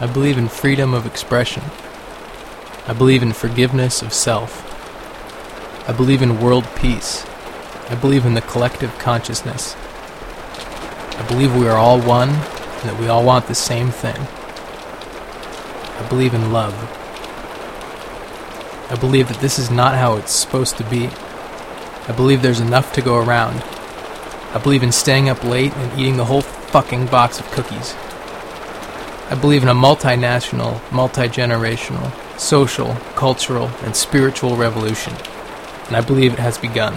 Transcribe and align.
I 0.00 0.06
believe 0.06 0.36
in 0.36 0.48
freedom 0.48 0.92
of 0.92 1.06
expression. 1.06 1.62
I 2.88 2.92
believe 2.92 3.22
in 3.22 3.32
forgiveness 3.32 4.02
of 4.02 4.12
self. 4.12 4.68
I 5.88 5.92
believe 5.92 6.20
in 6.20 6.40
world 6.40 6.66
peace. 6.74 7.24
I 7.88 7.94
believe 7.94 8.26
in 8.26 8.34
the 8.34 8.40
collective 8.40 8.98
consciousness. 8.98 9.76
I 11.16 11.24
believe 11.28 11.54
we 11.54 11.68
are 11.68 11.76
all 11.76 12.00
one 12.00 12.30
and 12.30 12.90
that 12.90 12.98
we 12.98 13.06
all 13.06 13.24
want 13.24 13.46
the 13.46 13.54
same 13.54 13.90
thing. 13.90 14.16
I 15.96 16.06
believe 16.08 16.34
in 16.34 16.52
love. 16.52 16.74
I 18.90 18.96
believe 18.96 19.28
that 19.28 19.40
this 19.40 19.60
is 19.60 19.70
not 19.70 19.94
how 19.94 20.16
it's 20.16 20.32
supposed 20.32 20.76
to 20.78 20.90
be. 20.90 21.06
I 22.08 22.12
believe 22.16 22.42
there's 22.42 22.60
enough 22.60 22.92
to 22.94 23.00
go 23.00 23.16
around. 23.16 23.62
I 24.52 24.60
believe 24.60 24.82
in 24.82 24.90
staying 24.90 25.28
up 25.28 25.44
late 25.44 25.72
and 25.72 26.00
eating 26.00 26.16
the 26.16 26.24
whole 26.24 26.42
fucking 26.42 27.06
box 27.06 27.38
of 27.38 27.48
cookies. 27.52 27.94
I 29.34 29.36
believe 29.36 29.64
in 29.64 29.68
a 29.68 29.74
multinational, 29.74 30.80
multi 30.92 31.22
generational, 31.22 32.08
social, 32.38 32.94
cultural, 33.16 33.66
and 33.82 33.96
spiritual 33.96 34.54
revolution. 34.54 35.12
And 35.88 35.96
I 35.96 36.02
believe 36.02 36.34
it 36.34 36.38
has 36.38 36.56
begun. 36.56 36.94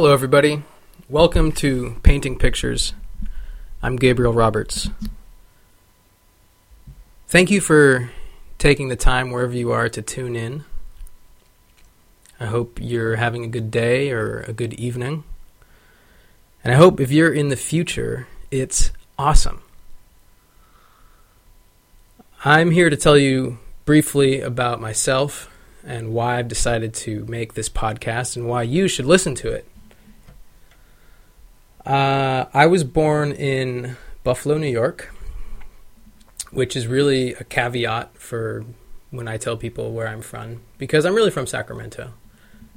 Hello, 0.00 0.14
everybody. 0.14 0.62
Welcome 1.10 1.52
to 1.60 1.96
Painting 2.02 2.38
Pictures. 2.38 2.94
I'm 3.82 3.96
Gabriel 3.96 4.32
Roberts. 4.32 4.88
Thank 7.28 7.50
you 7.50 7.60
for 7.60 8.10
taking 8.56 8.88
the 8.88 8.96
time 8.96 9.30
wherever 9.30 9.52
you 9.52 9.72
are 9.72 9.90
to 9.90 10.00
tune 10.00 10.36
in. 10.36 10.64
I 12.40 12.46
hope 12.46 12.78
you're 12.80 13.16
having 13.16 13.44
a 13.44 13.48
good 13.48 13.70
day 13.70 14.10
or 14.10 14.40
a 14.48 14.54
good 14.54 14.72
evening. 14.72 15.22
And 16.64 16.72
I 16.72 16.78
hope 16.78 16.98
if 16.98 17.12
you're 17.12 17.34
in 17.34 17.50
the 17.50 17.54
future, 17.54 18.26
it's 18.50 18.92
awesome. 19.18 19.60
I'm 22.42 22.70
here 22.70 22.88
to 22.88 22.96
tell 22.96 23.18
you 23.18 23.58
briefly 23.84 24.40
about 24.40 24.80
myself 24.80 25.50
and 25.84 26.14
why 26.14 26.38
I've 26.38 26.48
decided 26.48 26.94
to 26.94 27.26
make 27.26 27.52
this 27.52 27.68
podcast 27.68 28.34
and 28.34 28.46
why 28.48 28.62
you 28.62 28.88
should 28.88 29.04
listen 29.04 29.34
to 29.34 29.48
it. 29.50 29.69
Uh, 31.84 32.44
I 32.52 32.66
was 32.66 32.84
born 32.84 33.32
in 33.32 33.96
Buffalo, 34.22 34.58
New 34.58 34.68
York, 34.68 35.14
which 36.50 36.76
is 36.76 36.86
really 36.86 37.34
a 37.34 37.44
caveat 37.44 38.16
for 38.16 38.64
when 39.10 39.26
I 39.26 39.38
tell 39.38 39.56
people 39.56 39.92
where 39.92 40.06
I'm 40.06 40.22
from, 40.22 40.60
because 40.78 41.04
I'm 41.04 41.14
really 41.14 41.30
from 41.30 41.46
Sacramento. 41.46 42.12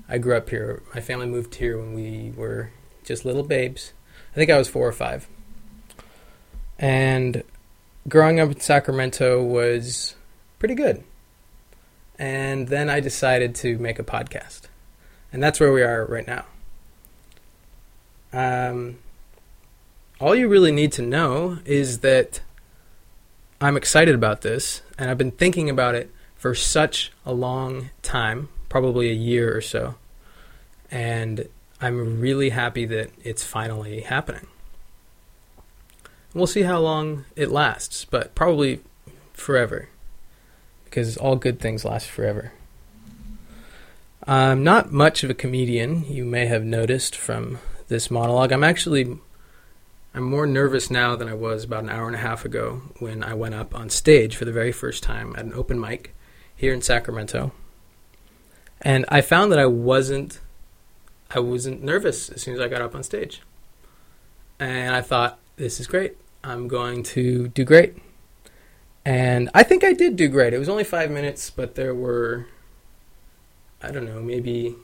I 0.07 0.17
grew 0.17 0.35
up 0.35 0.49
here. 0.49 0.81
My 0.93 1.01
family 1.01 1.27
moved 1.27 1.55
here 1.55 1.77
when 1.77 1.93
we 1.93 2.33
were 2.35 2.71
just 3.03 3.25
little 3.25 3.43
babes. 3.43 3.93
I 4.31 4.35
think 4.35 4.49
I 4.49 4.57
was 4.57 4.67
four 4.67 4.87
or 4.87 4.91
five. 4.91 5.27
And 6.79 7.43
growing 8.07 8.39
up 8.39 8.51
in 8.51 8.59
Sacramento 8.59 9.43
was 9.43 10.15
pretty 10.59 10.75
good. 10.75 11.03
And 12.17 12.67
then 12.67 12.89
I 12.89 12.99
decided 12.99 13.55
to 13.55 13.77
make 13.77 13.99
a 13.99 14.03
podcast. 14.03 14.61
And 15.31 15.41
that's 15.41 15.59
where 15.59 15.73
we 15.73 15.81
are 15.81 16.05
right 16.05 16.27
now. 16.27 16.45
Um, 18.33 18.97
all 20.19 20.35
you 20.35 20.47
really 20.47 20.71
need 20.71 20.91
to 20.93 21.01
know 21.01 21.59
is 21.65 21.99
that 21.99 22.41
I'm 23.61 23.77
excited 23.77 24.15
about 24.15 24.41
this, 24.41 24.81
and 24.97 25.09
I've 25.09 25.17
been 25.17 25.31
thinking 25.31 25.69
about 25.69 25.95
it 25.95 26.11
for 26.35 26.53
such 26.53 27.11
a 27.25 27.33
long 27.33 27.91
time 28.01 28.49
probably 28.67 29.09
a 29.09 29.13
year 29.13 29.55
or 29.55 29.61
so. 29.61 29.95
And 30.89 31.47
I'm 31.79 32.19
really 32.19 32.49
happy 32.49 32.85
that 32.85 33.11
it's 33.23 33.43
finally 33.43 34.01
happening. 34.01 34.47
We'll 36.33 36.47
see 36.47 36.63
how 36.63 36.79
long 36.79 37.25
it 37.35 37.51
lasts, 37.51 38.05
but 38.05 38.33
probably 38.33 38.79
forever. 39.33 39.89
Because 40.85 41.17
all 41.17 41.35
good 41.35 41.59
things 41.59 41.85
last 41.85 42.07
forever. 42.07 42.51
I'm 44.25 44.63
not 44.63 44.91
much 44.91 45.23
of 45.23 45.29
a 45.29 45.35
comedian, 45.35 46.05
you 46.11 46.25
may 46.25 46.47
have 46.47 46.63
noticed 46.63 47.15
from 47.15 47.59
this 47.87 48.11
monologue. 48.11 48.51
I'm 48.51 48.63
actually 48.63 49.17
I'm 50.15 50.23
more 50.23 50.45
nervous 50.45 50.91
now 50.91 51.15
than 51.15 51.27
I 51.27 51.33
was 51.33 51.63
about 51.63 51.83
an 51.83 51.89
hour 51.89 52.05
and 52.05 52.15
a 52.15 52.19
half 52.19 52.45
ago 52.45 52.83
when 52.99 53.23
I 53.23 53.33
went 53.33 53.55
up 53.55 53.73
on 53.73 53.89
stage 53.89 54.35
for 54.35 54.45
the 54.45 54.51
very 54.51 54.71
first 54.71 55.01
time 55.01 55.33
at 55.35 55.43
an 55.45 55.53
open 55.53 55.79
mic 55.79 56.13
here 56.55 56.71
in 56.71 56.83
Sacramento. 56.83 57.51
And 58.79 59.05
I 59.09 59.21
found 59.21 59.51
that 59.51 59.59
I 59.59 59.65
wasn't 59.65 60.39
I 61.31 61.39
wasn't 61.39 61.81
nervous 61.81 62.29
as 62.29 62.43
soon 62.43 62.53
as 62.53 62.59
I 62.59 62.67
got 62.67 62.81
up 62.81 62.93
on 62.93 63.01
stage. 63.01 63.41
And 64.59 64.95
I 64.95 65.01
thought 65.01 65.39
this 65.55 65.79
is 65.79 65.87
great. 65.87 66.15
I'm 66.43 66.67
going 66.67 67.01
to 67.03 67.47
do 67.47 67.63
great. 67.63 67.97
And 69.03 69.49
I 69.53 69.63
think 69.63 69.83
I 69.83 69.93
did 69.93 70.15
do 70.15 70.27
great. 70.27 70.53
It 70.53 70.59
was 70.59 70.69
only 70.69 70.83
5 70.83 71.09
minutes, 71.09 71.49
but 71.49 71.73
there 71.73 71.95
were 71.95 72.45
I 73.81 73.91
don't 73.91 74.05
know, 74.05 74.21
maybe 74.21 74.75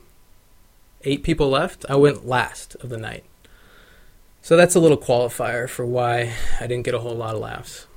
eight 1.03 1.23
people 1.23 1.49
left. 1.49 1.85
I 1.89 1.95
went 1.95 2.27
last 2.27 2.75
of 2.75 2.89
the 2.89 2.97
night. 2.97 3.23
So 4.41 4.55
that's 4.55 4.75
a 4.75 4.79
little 4.79 4.97
qualifier 4.97 5.69
for 5.69 5.85
why 5.85 6.33
I 6.59 6.67
didn't 6.67 6.83
get 6.85 6.93
a 6.93 6.99
whole 6.99 7.15
lot 7.15 7.35
of 7.35 7.41
laughs. 7.41 7.87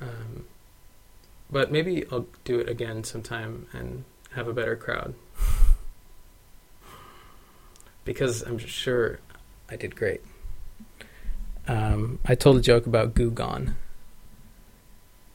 Um, 0.00 0.44
but 1.50 1.72
maybe 1.72 2.04
I'll 2.10 2.26
do 2.44 2.58
it 2.58 2.68
again 2.68 3.04
sometime 3.04 3.66
and 3.72 4.04
have 4.32 4.48
a 4.48 4.52
better 4.52 4.76
crowd. 4.76 5.14
because 8.04 8.42
I'm 8.42 8.58
sure 8.58 9.20
I 9.70 9.76
did 9.76 9.94
great. 9.94 10.22
Um, 11.66 12.18
I 12.24 12.34
told 12.34 12.56
a 12.56 12.62
joke 12.62 12.86
about 12.86 13.12
Goo 13.12 13.30
Gone 13.30 13.76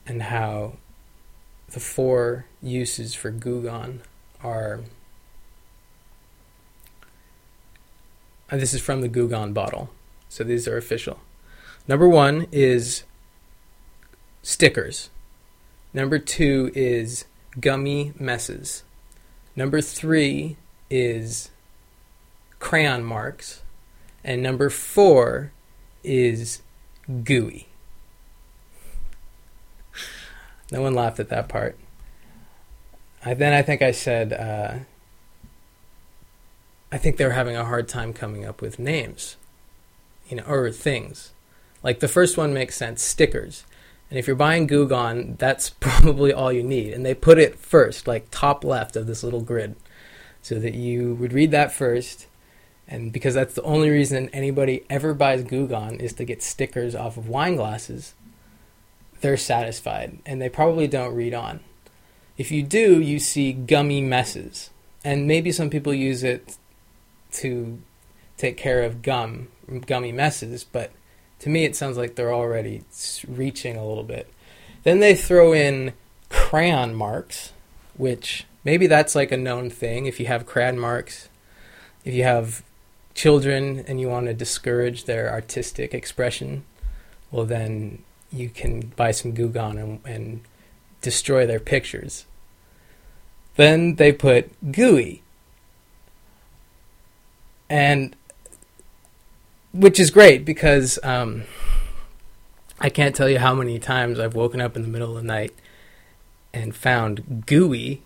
and 0.08 0.24
how 0.24 0.78
the 1.70 1.80
four 1.80 2.46
uses 2.64 3.14
for 3.14 3.30
Goo 3.30 3.62
Gone 3.62 4.02
are 4.44 4.82
And 8.54 8.62
this 8.62 8.76
is 8.76 8.82
from 8.82 9.02
the 9.02 9.08
Goo 9.08 9.28
Gone 9.28 9.52
bottle. 9.52 9.90
So 10.30 10.44
these 10.44 10.68
are 10.68 10.78
official. 10.78 11.20
Number 11.88 12.08
one 12.08 12.46
is 12.52 13.02
stickers. 14.44 15.10
Number 15.92 16.20
two 16.20 16.72
is 16.76 17.26
gummy 17.60 18.14
messes. 18.20 18.84
Number 19.56 19.82
three 19.82 20.58
is 20.88 21.50
crayon 22.60 23.04
marks. 23.04 23.64
And 24.24 24.44
number 24.44 24.70
four 24.70 25.52
is 26.04 26.62
gooey. 27.24 27.70
No 30.72 30.84
one 30.84 30.94
laughed 30.94 31.20
at 31.20 31.30
that 31.30 31.50
part. 31.50 31.76
I, 33.26 33.34
then 33.34 33.54
I 33.54 33.64
think 33.64 33.82
I 33.82 33.90
said 33.90 34.32
uh, 34.32 34.84
I 36.94 37.00
think 37.00 37.18
they're 37.18 37.32
having 37.32 37.56
a 37.56 37.66
hard 37.66 37.88
time 37.88 38.14
coming 38.14 38.46
up 38.46 38.62
with 38.62 38.78
names, 38.78 39.36
you 40.30 40.38
know, 40.38 40.44
or 40.44 40.70
things. 40.70 41.32
Like 41.82 42.02
the 42.02 42.08
first 42.08 42.38
one 42.38 42.54
makes 42.54 42.76
sense, 42.76 43.02
stickers. 43.02 43.64
And 44.12 44.20
if 44.20 44.28
you're 44.28 44.36
buying 44.36 44.68
Goo 44.68 44.88
Gone, 44.88 45.36
that's 45.40 45.70
probably 45.80 46.32
all 46.32 46.54
you 46.54 46.62
need. 46.62 46.94
And 46.94 47.04
they 47.04 47.16
put 47.16 47.40
it 47.40 47.58
first, 47.58 48.06
like 48.06 48.28
top 48.30 48.64
left 48.64 48.96
of 48.96 49.08
this 49.08 49.24
little 49.24 49.42
grid, 49.42 49.76
so 50.44 50.60
that 50.60 50.76
you 50.76 51.16
would 51.16 51.34
read 51.34 51.50
that 51.50 51.74
first. 51.74 52.28
And 52.88 53.12
because 53.12 53.34
that's 53.34 53.56
the 53.56 53.64
only 53.64 53.90
reason 53.90 54.30
anybody 54.32 54.86
ever 54.88 55.16
buys 55.16 55.44
Goo 55.44 55.68
Gone 55.68 55.96
is 55.96 56.14
to 56.14 56.26
get 56.26 56.44
stickers 56.44 56.94
off 56.94 57.18
of 57.18 57.28
wine 57.28 57.56
glasses, 57.56 58.14
they're 59.22 59.36
satisfied. 59.36 60.20
And 60.28 60.40
they 60.40 60.50
probably 60.50 60.88
don't 60.88 61.16
read 61.16 61.34
on. 61.34 61.62
If 62.38 62.52
you 62.52 62.62
do, 62.62 63.02
you 63.02 63.18
see 63.18 63.52
gummy 63.52 64.02
messes. 64.02 64.70
And 65.04 65.26
maybe 65.26 65.52
some 65.52 65.72
people 65.72 65.92
use 65.92 66.24
it 66.24 66.56
to 67.34 67.80
take 68.38 68.58
care 68.58 68.84
of 68.84 69.02
gum, 69.02 69.48
gummy 69.86 70.12
messes, 70.12 70.64
but 70.64 70.92
to 71.40 71.50
me 71.50 71.66
it 71.66 71.76
sounds 71.76 71.98
like 71.98 72.16
they're 72.16 72.34
already 72.34 72.84
reaching 73.28 73.76
a 73.78 73.88
little 73.88 74.04
bit. 74.04 74.32
Then 74.84 75.00
they 75.00 75.16
throw 75.16 75.54
in 75.54 75.94
crayon 76.30 76.96
marks, 76.96 77.54
which 77.96 78.46
maybe 78.64 78.88
that's 78.88 79.16
like 79.16 79.32
a 79.32 79.38
known 79.38 79.70
thing. 79.70 80.06
If 80.06 80.20
you 80.20 80.26
have 80.26 80.46
crayon 80.46 80.80
marks, 80.80 81.30
if 82.04 82.14
you 82.14 82.24
have 82.24 82.64
children 83.14 83.84
and 83.88 84.00
you 84.00 84.10
want 84.10 84.26
to 84.28 84.34
discourage 84.34 85.06
their 85.06 85.32
artistic 85.32 85.94
expression, 85.94 86.66
well, 87.32 87.46
then 87.46 88.04
you 88.32 88.50
can 88.50 88.94
buy 88.96 89.12
some 89.12 89.34
Goo 89.34 89.50
Gone 89.50 89.78
and, 89.78 90.00
and 90.06 90.42
destroy 91.02 91.46
their 91.46 91.60
pictures. 91.60 92.26
Then 93.56 93.96
they 93.96 94.12
put 94.12 94.72
gooey. 94.72 95.23
And 97.74 98.16
which 99.74 100.00
is 100.00 100.12
great 100.12 100.46
because 100.46 101.00
um, 101.02 101.46
I 102.80 102.90
can't 102.90 103.16
tell 103.16 103.28
you 103.28 103.40
how 103.40 103.56
many 103.56 103.80
times 103.80 104.20
I've 104.20 104.36
woken 104.36 104.62
up 104.62 104.76
in 104.76 104.84
the 104.84 104.88
middle 104.88 105.18
of 105.18 105.24
the 105.24 105.28
night 105.28 105.56
and 106.54 106.76
found 106.76 107.48
gooey 107.48 108.04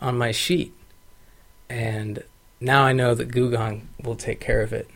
on 0.00 0.16
my 0.16 0.32
sheet. 0.32 0.72
And 1.68 2.24
now 2.58 2.84
I 2.84 2.94
know 2.94 3.14
that 3.14 3.30
Goo 3.30 3.54
will 4.02 4.16
take 4.16 4.40
care 4.40 4.62
of 4.62 4.72
it. 4.72 4.88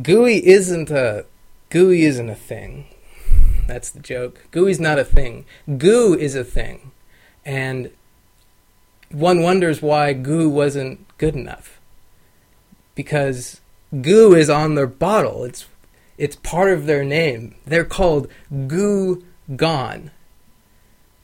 Gooey 0.00 0.46
isn't 0.46 0.90
a 0.90 1.26
gooey 1.68 2.04
isn't 2.04 2.30
a 2.30 2.34
thing. 2.34 2.86
That's 3.66 3.90
the 3.90 4.00
joke. 4.00 4.46
Gooey's 4.52 4.80
not 4.80 4.98
a 4.98 5.04
thing. 5.04 5.44
Goo 5.76 6.14
is 6.14 6.34
a 6.34 6.44
thing. 6.44 6.92
And 7.44 7.90
one 9.10 9.42
wonders 9.42 9.82
why 9.82 10.14
goo 10.14 10.48
wasn't 10.48 11.06
good 11.18 11.34
enough. 11.36 11.79
Because 12.94 13.60
goo 14.02 14.34
is 14.34 14.50
on 14.50 14.74
their 14.74 14.86
bottle. 14.86 15.44
It's 15.44 15.66
it's 16.18 16.36
part 16.36 16.70
of 16.70 16.86
their 16.86 17.02
name. 17.02 17.54
They're 17.64 17.84
called 17.84 18.28
Goo 18.66 19.24
Gone. 19.56 20.10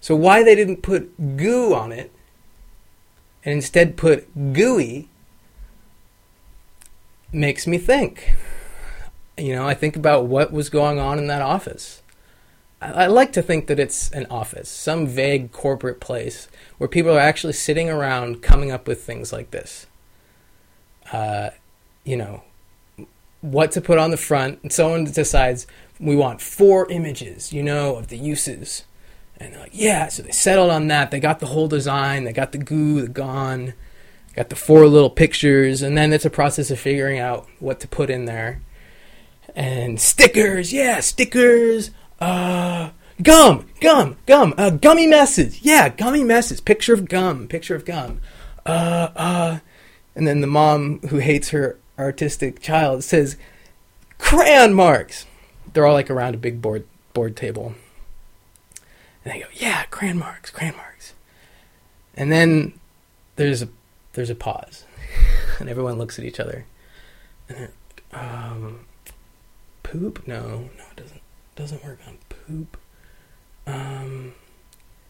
So 0.01 0.17
why 0.17 0.43
they 0.43 0.55
didn't 0.55 0.83
put 0.83 1.37
goo 1.37 1.75
on 1.75 1.93
it 1.93 2.11
and 3.45 3.55
instead 3.55 3.97
put 3.97 4.53
gooey 4.53 5.09
makes 7.33 7.67
me 7.67 7.79
think. 7.79 8.35
You 9.37 9.55
know, 9.55 9.67
I 9.69 9.75
think 9.75 9.97
about 9.97 10.27
what 10.27 10.53
was 10.53 10.71
going 10.71 10.99
on 10.99 11.19
in 11.19 11.27
that 11.27 11.43
office. 11.43 12.03
I, 12.81 13.07
like 13.07 13.33
to 13.33 13.43
think 13.43 13.67
that 13.69 13.81
it's 13.81 14.11
an 14.13 14.27
office, 14.31 14.69
some 14.69 15.07
vague 15.07 15.51
corporate 15.51 15.99
place 15.99 16.49
where 16.79 16.89
people 16.89 17.13
are 17.13 17.21
actually 17.21 17.55
sitting 17.55 17.89
around 17.89 18.43
coming 18.43 18.71
up 18.71 18.87
with 18.87 19.03
things 19.03 19.33
like 19.33 19.51
this. 19.51 19.87
Uh, 21.13 21.51
you 22.05 22.17
know, 22.17 22.43
what 23.41 23.73
to 23.73 23.81
put 23.81 23.99
on 23.99 24.11
the 24.11 24.17
front, 24.17 24.61
and 24.63 24.73
someone 24.73 25.05
decides 25.05 25.67
we 25.99 26.17
want 26.17 26.41
four 26.41 26.91
images, 26.91 27.53
you 27.53 27.63
know, 27.63 27.97
of 27.97 28.09
the 28.09 28.19
uses. 28.19 28.85
And 29.39 29.53
they're 29.53 29.61
like, 29.61 29.71
yeah, 29.75 30.09
so 30.09 30.23
they 30.23 30.31
settled 30.31 30.71
on 30.71 30.89
that. 30.89 31.11
They 31.11 31.21
got 31.21 31.41
the 31.41 31.47
whole 31.47 31.69
design, 31.69 32.25
they 32.25 32.33
got 32.33 32.53
the 32.53 32.59
goo, 32.59 33.03
the 33.03 33.09
gone, 33.09 33.75
got 34.35 34.49
the 34.49 34.57
four 34.57 34.87
little 34.87 35.11
pictures, 35.11 35.83
and 35.83 35.97
then 35.97 36.13
it's 36.13 36.25
a 36.25 36.31
process 36.31 36.71
of 36.71 36.81
figuring 36.81 37.19
out 37.19 37.47
what 37.59 37.81
to 37.81 37.89
put 37.89 38.11
in 38.11 38.25
there. 38.25 38.61
And 39.55 40.01
stickers, 40.01 40.73
yeah, 40.73 41.01
stickers 41.01 41.91
uh, 42.21 42.91
gum, 43.23 43.67
gum, 43.81 44.17
gum, 44.27 44.55
uh, 44.57 44.71
gummy 44.71 45.07
messes. 45.07 45.63
Yeah, 45.63 45.89
gummy 45.89 46.25
messes. 46.25 46.61
Picture 46.61 46.95
of 46.95 47.09
gum, 47.09 47.49
picture 47.49 47.75
of 47.75 47.85
gum. 47.85 48.21
Uh, 48.65 49.09
uh, 49.17 49.59
and 50.17 50.27
then 50.27 50.41
the 50.41 50.47
mom 50.47 51.01
who 51.11 51.19
hates 51.19 51.51
her 51.51 51.79
artistic 51.99 52.61
child 52.61 53.05
says, 53.05 53.37
crayon 54.19 54.73
marks. 54.73 55.27
They're 55.73 55.87
all 55.87 55.93
like 55.93 56.11
around 56.11 56.35
a 56.35 56.39
big 56.39 56.63
board 56.63 56.87
board 57.13 57.37
table. 57.37 57.75
And 59.23 59.35
they 59.35 59.41
go, 59.41 59.47
yeah, 59.53 59.85
crayon 59.85 60.19
marks, 60.19 60.51
crayon 60.51 60.75
marks. 60.75 61.13
And 62.15 62.33
then 62.33 62.73
there's 63.37 63.61
a 63.61 63.69
there's 64.15 64.31
a 64.31 64.35
pause, 64.35 64.85
and 65.61 65.69
everyone 65.69 65.99
looks 65.99 66.19
at 66.19 66.25
each 66.25 66.41
other. 66.41 66.65
And 67.49 67.69
um, 68.15 68.87
poop? 69.83 70.27
No, 70.27 70.71
no, 70.79 70.85
it 70.93 70.97
doesn't 70.97 71.21
doesn't 71.57 71.85
work 71.85 71.99
on 72.07 72.17
poop. 72.31 72.79
Um, 73.67 74.33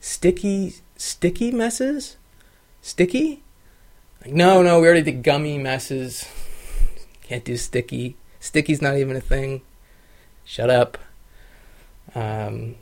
sticky, 0.00 0.74
sticky 0.96 1.52
messes? 1.52 2.16
Sticky? 2.82 3.42
Like, 4.26 4.34
no, 4.34 4.61
no, 4.61 4.81
we 4.81 4.88
already 4.88 5.02
did 5.02 5.23
gummy 5.23 5.56
messes. 5.56 6.28
Can't 7.23 7.44
do 7.44 7.56
sticky. 7.56 8.17
Sticky's 8.40 8.82
not 8.82 8.96
even 8.96 9.14
a 9.14 9.20
thing. 9.20 9.62
Shut 10.44 10.69
up. 10.69 10.99
Um, 12.12 12.75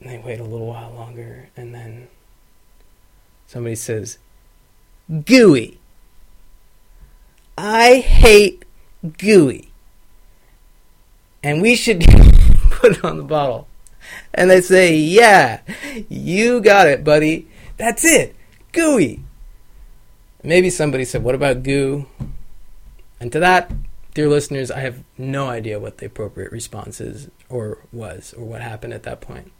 they 0.00 0.18
wait 0.18 0.38
a 0.38 0.44
little 0.44 0.68
while 0.68 0.92
longer, 0.92 1.48
and 1.56 1.74
then 1.74 2.06
somebody 3.48 3.74
says, 3.74 4.18
Gooey. 5.24 5.80
I 7.58 7.96
hate 7.96 8.64
gooey. 9.18 9.68
And 11.42 11.60
we 11.60 11.74
should 11.74 12.00
put 12.70 12.98
it 12.98 13.04
on 13.04 13.16
the 13.16 13.24
bottle. 13.24 13.66
And 14.32 14.48
they 14.48 14.60
say, 14.60 14.94
Yeah, 14.94 15.62
you 16.08 16.60
got 16.60 16.86
it, 16.86 17.02
buddy. 17.02 17.48
That's 17.78 18.04
it. 18.04 18.36
Gooey. 18.70 19.24
Maybe 20.42 20.70
somebody 20.70 21.04
said, 21.04 21.22
What 21.22 21.34
about 21.34 21.62
goo? 21.62 22.06
And 23.20 23.30
to 23.32 23.38
that, 23.38 23.70
dear 24.14 24.28
listeners, 24.28 24.70
I 24.70 24.80
have 24.80 25.04
no 25.16 25.48
idea 25.48 25.78
what 25.78 25.98
the 25.98 26.06
appropriate 26.06 26.50
response 26.50 27.00
is 27.00 27.30
or 27.48 27.78
was 27.92 28.34
or 28.36 28.44
what 28.44 28.60
happened 28.60 28.92
at 28.92 29.04
that 29.04 29.20
point. 29.20 29.52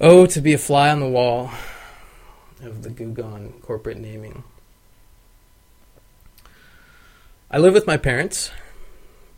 Oh, 0.00 0.26
to 0.26 0.40
be 0.40 0.52
a 0.52 0.58
fly 0.58 0.90
on 0.90 1.00
the 1.00 1.08
wall 1.08 1.50
of 2.62 2.82
the 2.82 2.90
Goo 2.90 3.12
Gone 3.12 3.54
corporate 3.62 3.98
naming. 3.98 4.44
I 7.50 7.58
live 7.58 7.74
with 7.74 7.86
my 7.86 7.96
parents, 7.96 8.50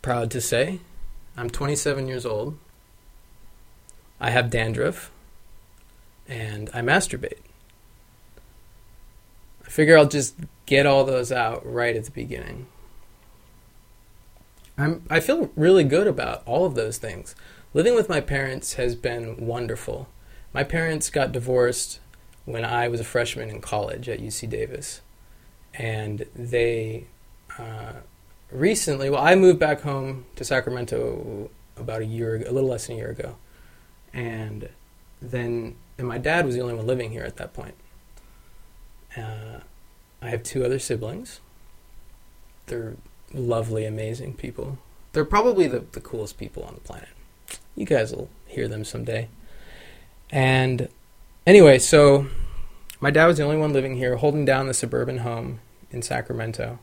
proud 0.02 0.30
to 0.32 0.40
say. 0.40 0.80
I'm 1.36 1.50
27 1.50 2.06
years 2.06 2.24
old. 2.24 2.58
I 4.20 4.30
have 4.30 4.50
dandruff. 4.50 5.10
And 6.28 6.70
I 6.72 6.80
masturbate. 6.80 7.40
Figure 9.74 9.98
I'll 9.98 10.06
just 10.06 10.36
get 10.66 10.86
all 10.86 11.02
those 11.02 11.32
out 11.32 11.66
right 11.66 11.96
at 11.96 12.04
the 12.04 12.12
beginning. 12.12 12.68
I'm, 14.78 15.04
I 15.10 15.18
feel 15.18 15.50
really 15.56 15.82
good 15.82 16.06
about 16.06 16.44
all 16.46 16.64
of 16.64 16.76
those 16.76 16.98
things. 16.98 17.34
Living 17.72 17.96
with 17.96 18.08
my 18.08 18.20
parents 18.20 18.74
has 18.74 18.94
been 18.94 19.36
wonderful. 19.44 20.06
My 20.52 20.62
parents 20.62 21.10
got 21.10 21.32
divorced 21.32 21.98
when 22.44 22.64
I 22.64 22.86
was 22.86 23.00
a 23.00 23.04
freshman 23.04 23.50
in 23.50 23.60
college 23.60 24.08
at 24.08 24.20
UC 24.20 24.48
Davis. 24.48 25.00
And 25.74 26.24
they 26.36 27.06
uh, 27.58 27.94
recently, 28.52 29.10
well, 29.10 29.24
I 29.24 29.34
moved 29.34 29.58
back 29.58 29.80
home 29.80 30.26
to 30.36 30.44
Sacramento 30.44 31.50
about 31.76 32.00
a 32.00 32.06
year, 32.06 32.36
a 32.36 32.52
little 32.52 32.70
less 32.70 32.86
than 32.86 32.94
a 32.94 32.98
year 33.00 33.10
ago, 33.10 33.34
and 34.12 34.68
then 35.20 35.74
and 35.98 36.06
my 36.06 36.18
dad 36.18 36.46
was 36.46 36.54
the 36.54 36.60
only 36.60 36.74
one 36.74 36.86
living 36.86 37.10
here 37.10 37.24
at 37.24 37.38
that 37.38 37.52
point. 37.52 37.74
Uh, 39.16 39.60
I 40.20 40.28
have 40.28 40.42
two 40.42 40.64
other 40.64 40.78
siblings. 40.78 41.40
They're 42.66 42.96
lovely, 43.32 43.84
amazing 43.84 44.34
people. 44.34 44.78
They're 45.12 45.24
probably 45.24 45.66
the, 45.68 45.80
the 45.92 46.00
coolest 46.00 46.38
people 46.38 46.64
on 46.64 46.74
the 46.74 46.80
planet. 46.80 47.08
You 47.76 47.86
guys 47.86 48.12
will 48.12 48.28
hear 48.46 48.68
them 48.68 48.84
someday. 48.84 49.28
And 50.30 50.88
anyway, 51.46 51.78
so 51.78 52.26
my 53.00 53.10
dad 53.10 53.26
was 53.26 53.36
the 53.36 53.44
only 53.44 53.56
one 53.56 53.72
living 53.72 53.96
here, 53.96 54.16
holding 54.16 54.44
down 54.44 54.66
the 54.66 54.74
suburban 54.74 55.18
home 55.18 55.60
in 55.90 56.02
Sacramento. 56.02 56.78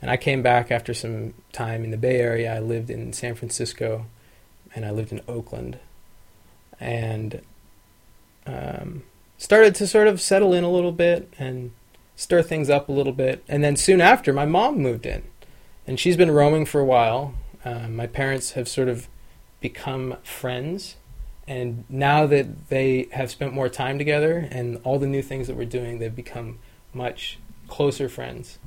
And 0.00 0.10
I 0.10 0.16
came 0.16 0.42
back 0.42 0.70
after 0.70 0.94
some 0.94 1.34
time 1.52 1.84
in 1.84 1.90
the 1.90 1.96
Bay 1.96 2.18
Area. 2.18 2.54
I 2.54 2.60
lived 2.60 2.90
in 2.90 3.12
San 3.12 3.34
Francisco 3.34 4.06
and 4.74 4.84
I 4.84 4.90
lived 4.90 5.12
in 5.12 5.20
Oakland. 5.28 5.78
And 6.80 7.42
um, 8.46 9.02
started 9.40 9.74
to 9.76 9.86
sort 9.86 10.06
of 10.06 10.20
settle 10.20 10.52
in 10.52 10.62
a 10.62 10.70
little 10.70 10.92
bit 10.92 11.32
and 11.38 11.72
stir 12.14 12.42
things 12.42 12.68
up 12.68 12.88
a 12.88 12.92
little 12.92 13.12
bit. 13.12 13.42
And 13.48 13.64
then 13.64 13.74
soon 13.74 14.00
after, 14.00 14.32
my 14.32 14.44
mom 14.44 14.78
moved 14.78 15.06
in. 15.06 15.22
And 15.86 15.98
she's 15.98 16.16
been 16.16 16.30
roaming 16.30 16.66
for 16.66 16.80
a 16.80 16.84
while. 16.84 17.34
Um, 17.64 17.96
my 17.96 18.06
parents 18.06 18.52
have 18.52 18.68
sort 18.68 18.88
of 18.88 19.08
become 19.60 20.16
friends. 20.22 20.96
And 21.48 21.84
now 21.88 22.26
that 22.26 22.68
they 22.68 23.08
have 23.12 23.30
spent 23.30 23.52
more 23.52 23.68
time 23.68 23.98
together 23.98 24.46
and 24.50 24.78
all 24.84 24.98
the 24.98 25.06
new 25.06 25.22
things 25.22 25.46
that 25.46 25.56
we're 25.56 25.64
doing, 25.64 25.98
they've 25.98 26.14
become 26.14 26.58
much 26.92 27.38
closer 27.66 28.08
friends 28.08 28.58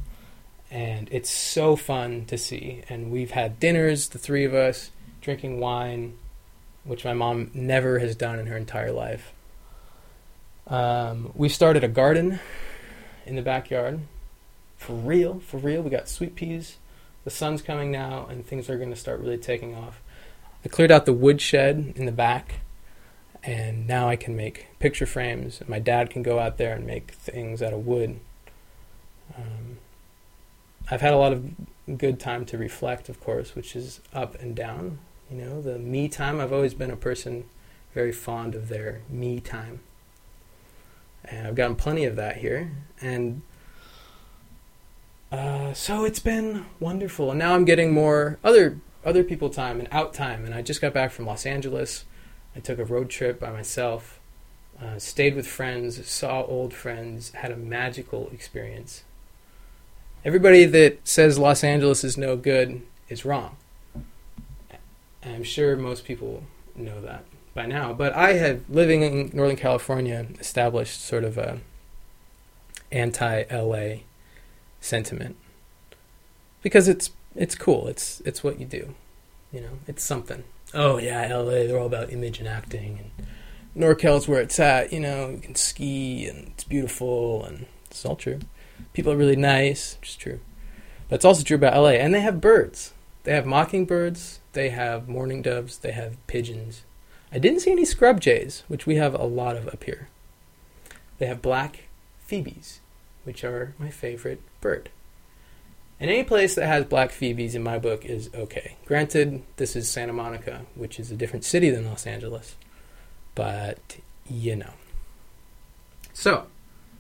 and 0.74 1.08
it's 1.12 1.30
so 1.30 1.76
fun 1.76 2.26
to 2.26 2.38
see. 2.38 2.82
And 2.90 3.12
we've 3.12 3.32
had 3.32 3.60
dinners, 3.60 4.10
the 4.10 4.18
three 4.18 4.44
of 4.44 4.56
us, 4.56 4.90
drinking 5.22 5.60
wine, 5.60 6.18
which 6.84 7.06
my 7.06 7.14
mom 7.14 7.52
never 7.54 8.00
has 8.00 8.16
done 8.16 8.40
in 8.40 8.48
her 8.48 8.58
entire 8.58 8.92
life. 8.92 9.34
Um, 10.68 11.32
we 11.36 11.50
started 11.50 11.84
a 11.84 11.88
garden 11.88 12.40
in 13.26 13.36
the 13.36 13.42
backyard. 13.42 14.02
For 14.78 14.94
real, 14.94 15.40
for 15.40 15.58
real. 15.58 15.82
We 15.82 15.90
got 15.90 16.10
sweet 16.10 16.36
peas 16.36 16.78
the 17.24 17.30
sun's 17.30 17.62
coming 17.62 17.92
now, 17.92 18.26
and 18.30 18.46
things 18.46 18.70
are 18.70 18.78
going 18.78 18.90
to 18.90 18.96
start 18.96 19.20
really 19.20 19.38
taking 19.38 19.76
off. 19.76 20.02
I 20.66 20.70
cleared 20.70 20.92
out 20.92 21.06
the 21.06 21.14
wood 21.14 21.42
shed 21.42 21.94
in 21.96 22.06
the 22.06 22.12
back, 22.12 22.60
and 23.44 23.88
now 23.88 24.10
I 24.10 24.16
can 24.16 24.36
make 24.36 24.68
picture 24.80 25.06
frames. 25.06 25.60
And 25.60 25.70
my 25.70 25.80
dad 25.80 26.10
can 26.10 26.24
go 26.24 26.40
out 26.40 26.58
there 26.58 26.76
and 26.76 26.86
make 26.86 27.12
things 27.12 27.62
out 27.62 27.74
of 27.74 27.86
wood. 27.86 28.20
Um, 29.38 29.78
I've 30.92 31.02
had 31.02 31.14
a 31.14 31.18
lot 31.18 31.34
of 31.34 31.98
good 31.98 32.20
time 32.20 32.46
to 32.46 32.58
reflect, 32.58 33.10
of 33.10 33.20
course, 33.22 33.56
which 33.56 33.76
is 33.76 34.02
up 34.14 34.36
and 34.42 34.56
down. 34.56 35.00
You 35.32 35.38
know, 35.38 35.62
the 35.62 35.80
me 35.80 36.10
time. 36.10 36.40
I've 36.40 36.54
always 36.54 36.74
been 36.74 36.92
a 36.92 36.98
person 36.98 37.46
very 37.94 38.12
fond 38.12 38.54
of 38.54 38.70
their 38.70 39.02
me 39.10 39.40
time. 39.40 39.80
And 41.26 41.48
I've 41.48 41.56
gotten 41.56 41.76
plenty 41.76 42.06
of 42.06 42.16
that 42.16 42.38
here. 42.38 42.72
And 43.02 43.42
uh, 45.32 45.74
so 45.74 46.06
it's 46.06 46.20
been 46.20 46.66
wonderful. 46.80 47.32
And 47.32 47.40
now 47.40 47.56
I'm 47.56 47.66
getting 47.66 47.94
more 47.94 48.38
other 48.44 48.80
other 49.06 49.24
people 49.24 49.50
time 49.50 49.80
and 49.80 49.90
out 49.92 50.14
time. 50.14 50.46
And 50.46 50.54
I 50.54 50.62
just 50.62 50.82
got 50.82 50.94
back 50.94 51.12
from 51.12 51.26
Los 51.26 51.46
Angeles. 51.46 52.06
I 52.56 52.60
took 52.60 52.80
a 52.80 52.86
road 52.86 53.10
trip 53.10 53.40
by 53.40 53.52
myself, 53.52 54.20
uh, 54.82 55.00
stayed 55.00 55.36
with 55.36 55.48
friends, 55.48 56.08
saw 56.08 56.44
old 56.44 56.74
friends, 56.74 57.32
had 57.32 57.52
a 57.52 57.58
magical 57.58 58.30
experience. 58.32 59.04
Everybody 60.24 60.66
that 60.66 61.06
says 61.06 61.38
Los 61.38 61.64
Angeles 61.64 62.04
is 62.04 62.18
no 62.18 62.38
good 62.38 62.82
is 63.10 63.26
wrong. 63.26 63.58
I'm 65.26 65.44
sure 65.44 65.76
most 65.76 66.06
people 66.06 66.44
know 66.76 67.02
that 67.02 67.26
by 67.54 67.66
now. 67.66 67.94
But 67.94 68.14
I 68.14 68.34
have, 68.34 68.70
living 68.70 69.02
in 69.02 69.32
Northern 69.34 69.56
California, 69.56 70.28
established 70.40 71.02
sort 71.02 71.24
of 71.24 71.38
a 71.38 71.60
anti 72.92 73.44
LA 73.52 74.02
sentiment 74.80 75.36
because 76.62 76.88
it's 76.88 77.12
it's 77.36 77.56
cool. 77.56 77.88
It's 77.88 78.22
it's 78.22 78.44
what 78.44 78.60
you 78.60 78.66
do. 78.66 78.96
You 79.52 79.62
know, 79.62 79.80
it's 79.88 80.04
something. 80.04 80.44
Oh 80.74 80.98
yeah, 80.98 81.34
LA. 81.36 81.66
They're 81.68 81.80
all 81.80 81.86
about 81.86 82.12
image 82.12 82.40
and 82.40 82.48
acting, 82.48 83.00
and 83.00 83.28
NorCal's 83.78 84.28
where 84.28 84.42
it's 84.42 84.60
at. 84.60 84.92
You 84.92 85.00
know, 85.00 85.30
you 85.30 85.38
can 85.38 85.56
ski 85.56 86.28
and 86.28 86.50
it's 86.50 86.64
beautiful, 86.64 87.46
and 87.46 87.66
it's 87.86 88.06
all 88.06 88.16
true. 88.16 88.40
People 88.94 89.12
are 89.12 89.18
really 89.18 89.36
nice, 89.36 89.98
which 90.00 90.10
is 90.10 90.16
true. 90.16 90.40
But 91.10 91.18
it's 91.18 91.26
also 91.26 91.44
true 91.44 91.58
about 91.58 91.76
LA, 91.76 91.92
and 91.92 92.14
they 92.14 92.22
have 92.22 92.42
birds. 92.42 92.94
They 93.24 93.34
have 93.34 93.46
mockingbirds. 93.46 94.40
They 94.54 94.70
have 94.70 95.08
mourning 95.08 95.42
doves. 95.42 95.78
They 95.78 95.92
have 95.92 96.26
pigeons. 96.28 96.84
I 97.34 97.40
didn't 97.40 97.62
see 97.62 97.72
any 97.72 97.84
scrub 97.84 98.22
jays, 98.22 98.64
which 98.68 98.86
we 98.86 98.96
have 98.98 99.16
a 99.16 99.24
lot 99.24 99.58
of 99.58 99.68
up 99.68 99.84
here. 99.86 100.08
They 101.18 101.26
have 101.26 101.42
black 101.42 101.86
phoebes, 102.20 102.80
which 103.24 103.44
are 103.44 103.74
my 103.80 103.90
favorite 103.90 104.40
bird. 104.62 104.92
And 106.00 106.12
any 106.12 106.24
place 106.24 106.54
that 106.54 106.68
has 106.68 106.86
black 106.86 107.12
phoebes 107.12 107.56
in 107.56 107.64
my 107.64 107.80
book 107.80 108.06
is 108.06 108.30
okay. 108.36 108.76
Granted, 108.86 109.42
this 109.58 109.76
is 109.76 109.90
Santa 109.90 110.14
Monica, 110.14 110.68
which 110.76 111.00
is 111.00 111.10
a 111.10 111.16
different 111.16 111.44
city 111.44 111.72
than 111.72 111.88
Los 111.88 112.06
Angeles, 112.06 112.56
but 113.34 113.98
you 114.30 114.56
know. 114.56 114.74
So, 116.14 116.46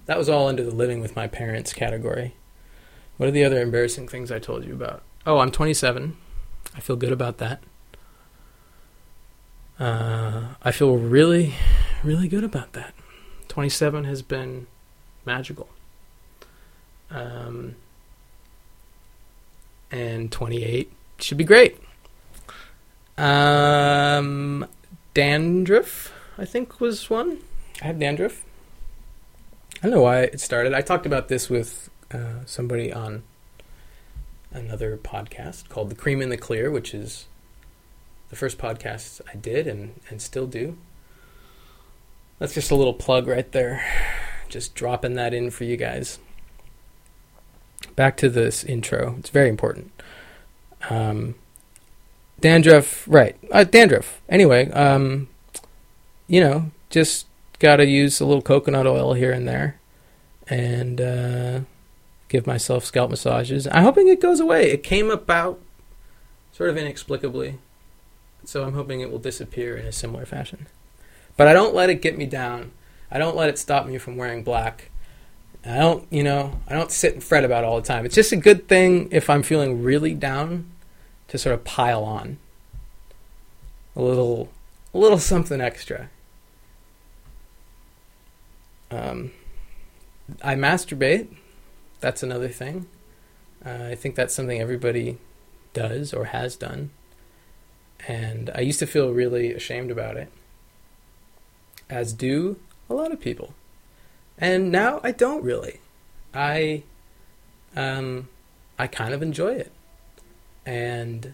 that 0.07 0.17
was 0.17 0.29
all 0.29 0.47
under 0.47 0.63
the 0.63 0.73
living 0.73 0.99
with 0.99 1.15
my 1.15 1.27
parents 1.27 1.73
category. 1.73 2.33
What 3.17 3.27
are 3.29 3.33
the 3.33 3.43
other 3.43 3.61
embarrassing 3.61 4.07
things 4.07 4.31
I 4.31 4.39
told 4.39 4.65
you 4.65 4.73
about? 4.73 5.03
Oh, 5.27 5.37
I'm 5.37 5.51
27. 5.51 6.17
I 6.75 6.79
feel 6.79 6.95
good 6.95 7.11
about 7.11 7.37
that. 7.37 7.61
Uh, 9.79 10.55
I 10.61 10.71
feel 10.71 10.97
really, 10.97 11.53
really 12.03 12.27
good 12.27 12.43
about 12.43 12.73
that. 12.73 12.93
27 13.47 14.03
has 14.05 14.21
been 14.21 14.67
magical. 15.25 15.69
Um, 17.09 17.75
and 19.91 20.31
28 20.31 20.91
should 21.19 21.37
be 21.37 21.43
great. 21.43 21.77
Um, 23.17 24.65
dandruff, 25.13 26.11
I 26.37 26.45
think, 26.45 26.79
was 26.79 27.09
one. 27.09 27.39
I 27.81 27.87
have 27.87 27.99
dandruff. 27.99 28.43
I 29.77 29.87
don't 29.87 29.91
know 29.91 30.01
why 30.01 30.21
it 30.21 30.39
started. 30.39 30.73
I 30.73 30.81
talked 30.81 31.05
about 31.05 31.27
this 31.27 31.49
with 31.49 31.89
uh, 32.11 32.45
somebody 32.45 32.91
on 32.91 33.23
another 34.51 34.97
podcast 34.97 35.69
called 35.69 35.89
The 35.89 35.95
Cream 35.95 36.21
in 36.21 36.29
the 36.29 36.37
Clear, 36.37 36.71
which 36.71 36.93
is 36.93 37.25
the 38.33 38.39
first 38.39 38.57
podcast 38.57 39.21
I 39.31 39.35
did 39.35 39.67
and, 39.67 40.01
and 40.09 40.19
still 40.19 40.47
do. 40.47 40.75
That's 42.39 42.55
just 42.55 42.71
a 42.71 42.75
little 42.75 42.95
plug 42.95 43.27
right 43.27 43.49
there. 43.51 43.85
Just 44.49 44.73
dropping 44.73 45.13
that 45.13 45.35
in 45.35 45.51
for 45.51 45.65
you 45.65 45.77
guys. 45.77 46.17
Back 47.95 48.17
to 48.17 48.29
this 48.29 48.63
intro. 48.63 49.17
It's 49.19 49.29
very 49.29 49.49
important. 49.49 49.91
Um, 50.89 51.35
dandruff, 52.39 53.07
right. 53.07 53.35
Uh, 53.51 53.65
dandruff. 53.65 54.19
Anyway, 54.27 54.71
um, 54.71 55.29
you 56.27 56.41
know, 56.41 56.71
just 56.89 57.27
got 57.59 57.75
to 57.75 57.85
use 57.85 58.19
a 58.19 58.25
little 58.25 58.41
coconut 58.41 58.87
oil 58.87 59.13
here 59.13 59.31
and 59.31 59.47
there 59.47 59.79
and 60.47 60.99
uh, 60.99 61.59
give 62.29 62.47
myself 62.47 62.83
scalp 62.83 63.11
massages. 63.11 63.67
I'm 63.67 63.83
hoping 63.83 64.07
it 64.07 64.19
goes 64.19 64.39
away. 64.39 64.71
It 64.71 64.81
came 64.81 65.11
about 65.11 65.59
sort 66.51 66.71
of 66.71 66.77
inexplicably 66.77 67.59
so 68.45 68.63
I'm 68.63 68.73
hoping 68.73 69.01
it 69.01 69.11
will 69.11 69.19
disappear 69.19 69.77
in 69.77 69.85
a 69.85 69.91
similar 69.91 70.25
fashion. 70.25 70.67
But 71.37 71.47
I 71.47 71.53
don't 71.53 71.73
let 71.73 71.89
it 71.89 72.01
get 72.01 72.17
me 72.17 72.25
down. 72.25 72.71
I 73.09 73.17
don't 73.17 73.35
let 73.35 73.49
it 73.49 73.57
stop 73.57 73.85
me 73.85 73.97
from 73.97 74.17
wearing 74.17 74.43
black. 74.43 74.89
I 75.65 75.77
don't, 75.77 76.05
you 76.11 76.23
know, 76.23 76.59
I 76.67 76.73
don't 76.73 76.91
sit 76.91 77.13
and 77.13 77.23
fret 77.23 77.45
about 77.45 77.63
all 77.63 77.79
the 77.79 77.87
time. 77.87 78.05
It's 78.05 78.15
just 78.15 78.31
a 78.31 78.37
good 78.37 78.67
thing 78.67 79.07
if 79.11 79.29
I'm 79.29 79.43
feeling 79.43 79.81
really 79.81 80.13
down 80.13 80.69
to 81.29 81.37
sort 81.37 81.53
of 81.53 81.63
pile 81.63 82.03
on 82.03 82.37
a 83.95 84.01
little, 84.01 84.49
a 84.93 84.97
little 84.97 85.19
something 85.19 85.61
extra. 85.61 86.09
Um, 88.91 89.31
I 90.43 90.55
masturbate. 90.55 91.27
That's 92.01 92.23
another 92.23 92.49
thing. 92.49 92.87
Uh, 93.65 93.85
I 93.91 93.95
think 93.95 94.15
that's 94.15 94.35
something 94.35 94.59
everybody 94.59 95.17
does 95.73 96.13
or 96.13 96.25
has 96.25 96.55
done 96.55 96.91
and 98.07 98.49
I 98.53 98.61
used 98.61 98.79
to 98.79 98.87
feel 98.87 99.11
really 99.11 99.53
ashamed 99.53 99.91
about 99.91 100.17
it, 100.17 100.29
as 101.89 102.13
do 102.13 102.59
a 102.89 102.93
lot 102.93 103.11
of 103.11 103.19
people. 103.19 103.53
And 104.37 104.71
now 104.71 104.99
I 105.03 105.11
don't 105.11 105.43
really. 105.43 105.79
I 106.33 106.83
um, 107.75 108.29
I 108.77 108.87
kind 108.87 109.13
of 109.13 109.21
enjoy 109.21 109.53
it, 109.53 109.71
and 110.65 111.33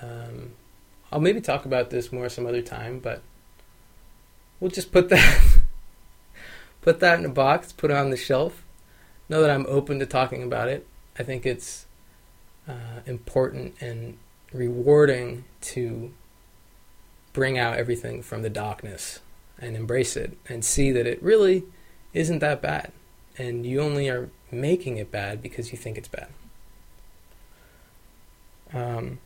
um, 0.00 0.52
I'll 1.12 1.20
maybe 1.20 1.40
talk 1.40 1.64
about 1.64 1.90
this 1.90 2.12
more 2.12 2.28
some 2.28 2.46
other 2.46 2.62
time. 2.62 3.00
But 3.00 3.22
we'll 4.60 4.70
just 4.70 4.92
put 4.92 5.08
that 5.08 5.58
put 6.80 7.00
that 7.00 7.18
in 7.18 7.24
a 7.24 7.30
box, 7.30 7.72
put 7.72 7.90
it 7.90 7.96
on 7.96 8.10
the 8.10 8.16
shelf. 8.16 8.64
Know 9.28 9.42
that 9.42 9.50
I'm 9.50 9.66
open 9.68 9.98
to 9.98 10.06
talking 10.06 10.42
about 10.42 10.68
it. 10.68 10.86
I 11.18 11.22
think 11.22 11.46
it's 11.46 11.86
uh, 12.68 13.00
important 13.06 13.74
and 13.80 14.16
rewarding 14.52 15.44
to 15.60 16.12
bring 17.32 17.58
out 17.58 17.76
everything 17.76 18.22
from 18.22 18.42
the 18.42 18.50
darkness 18.50 19.20
and 19.58 19.76
embrace 19.76 20.16
it 20.16 20.36
and 20.48 20.64
see 20.64 20.90
that 20.90 21.06
it 21.06 21.22
really 21.22 21.64
isn't 22.12 22.40
that 22.40 22.60
bad. 22.60 22.92
And 23.38 23.64
you 23.64 23.80
only 23.80 24.08
are 24.08 24.30
making 24.50 24.96
it 24.96 25.10
bad 25.10 25.42
because 25.42 25.72
you 25.72 25.78
think 25.78 25.96
it's 25.96 26.08
bad. 26.08 26.28
Um, 28.72 29.18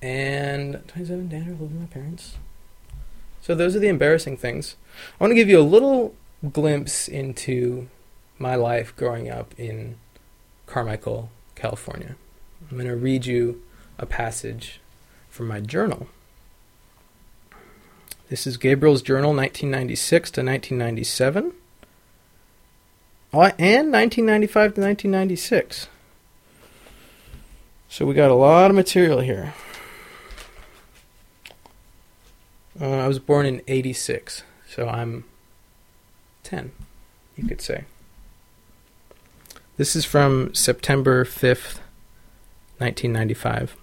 and 0.00 0.82
27 0.88 1.28
Dandruff 1.28 1.60
living 1.60 1.80
with 1.80 1.80
my 1.80 1.86
parents. 1.86 2.36
So 3.40 3.54
those 3.54 3.74
are 3.74 3.80
the 3.80 3.88
embarrassing 3.88 4.36
things. 4.36 4.76
I 5.20 5.24
want 5.24 5.32
to 5.32 5.34
give 5.34 5.48
you 5.48 5.60
a 5.60 5.62
little 5.62 6.14
glimpse 6.52 7.08
into 7.08 7.88
my 8.38 8.54
life 8.54 8.94
growing 8.96 9.30
up 9.30 9.54
in 9.58 9.96
Carmichael, 10.66 11.30
California. 11.54 12.16
I'm 12.70 12.76
going 12.76 12.88
to 12.88 12.96
read 12.96 13.26
you 13.26 13.62
a 13.98 14.06
passage 14.06 14.80
from 15.28 15.48
my 15.48 15.60
journal. 15.60 16.08
This 18.28 18.46
is 18.46 18.56
Gabriel's 18.56 19.02
journal, 19.02 19.34
1996 19.34 20.30
to 20.30 20.40
1997, 20.42 21.52
and 23.32 23.92
1995 23.92 24.52
to 24.52 24.80
1996. 24.80 25.88
So 27.88 28.06
we 28.06 28.14
got 28.14 28.30
a 28.30 28.34
lot 28.34 28.70
of 28.70 28.74
material 28.74 29.20
here. 29.20 29.52
Uh, 32.80 32.88
I 32.88 33.06
was 33.06 33.18
born 33.18 33.44
in 33.44 33.60
86, 33.68 34.44
so 34.66 34.88
I'm 34.88 35.24
10, 36.42 36.72
you 37.36 37.46
could 37.46 37.60
say. 37.60 37.84
This 39.76 39.94
is 39.94 40.06
from 40.06 40.54
September 40.54 41.24
5th, 41.24 41.80
1995. 42.78 43.76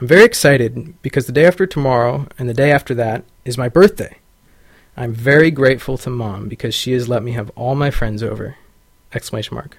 I'm 0.00 0.06
very 0.06 0.24
excited 0.24 0.94
because 1.02 1.26
the 1.26 1.32
day 1.32 1.44
after 1.44 1.66
tomorrow 1.66 2.26
and 2.38 2.48
the 2.48 2.54
day 2.54 2.72
after 2.72 2.94
that 2.94 3.22
is 3.44 3.58
my 3.58 3.68
birthday. 3.68 4.16
I'm 4.96 5.12
very 5.12 5.50
grateful 5.50 5.98
to 5.98 6.10
mom 6.10 6.48
because 6.48 6.74
she 6.74 6.92
has 6.92 7.06
let 7.06 7.22
me 7.22 7.32
have 7.32 7.50
all 7.54 7.74
my 7.74 7.90
friends 7.90 8.22
over. 8.22 8.56
Exclamation 9.12 9.56
mark. 9.56 9.76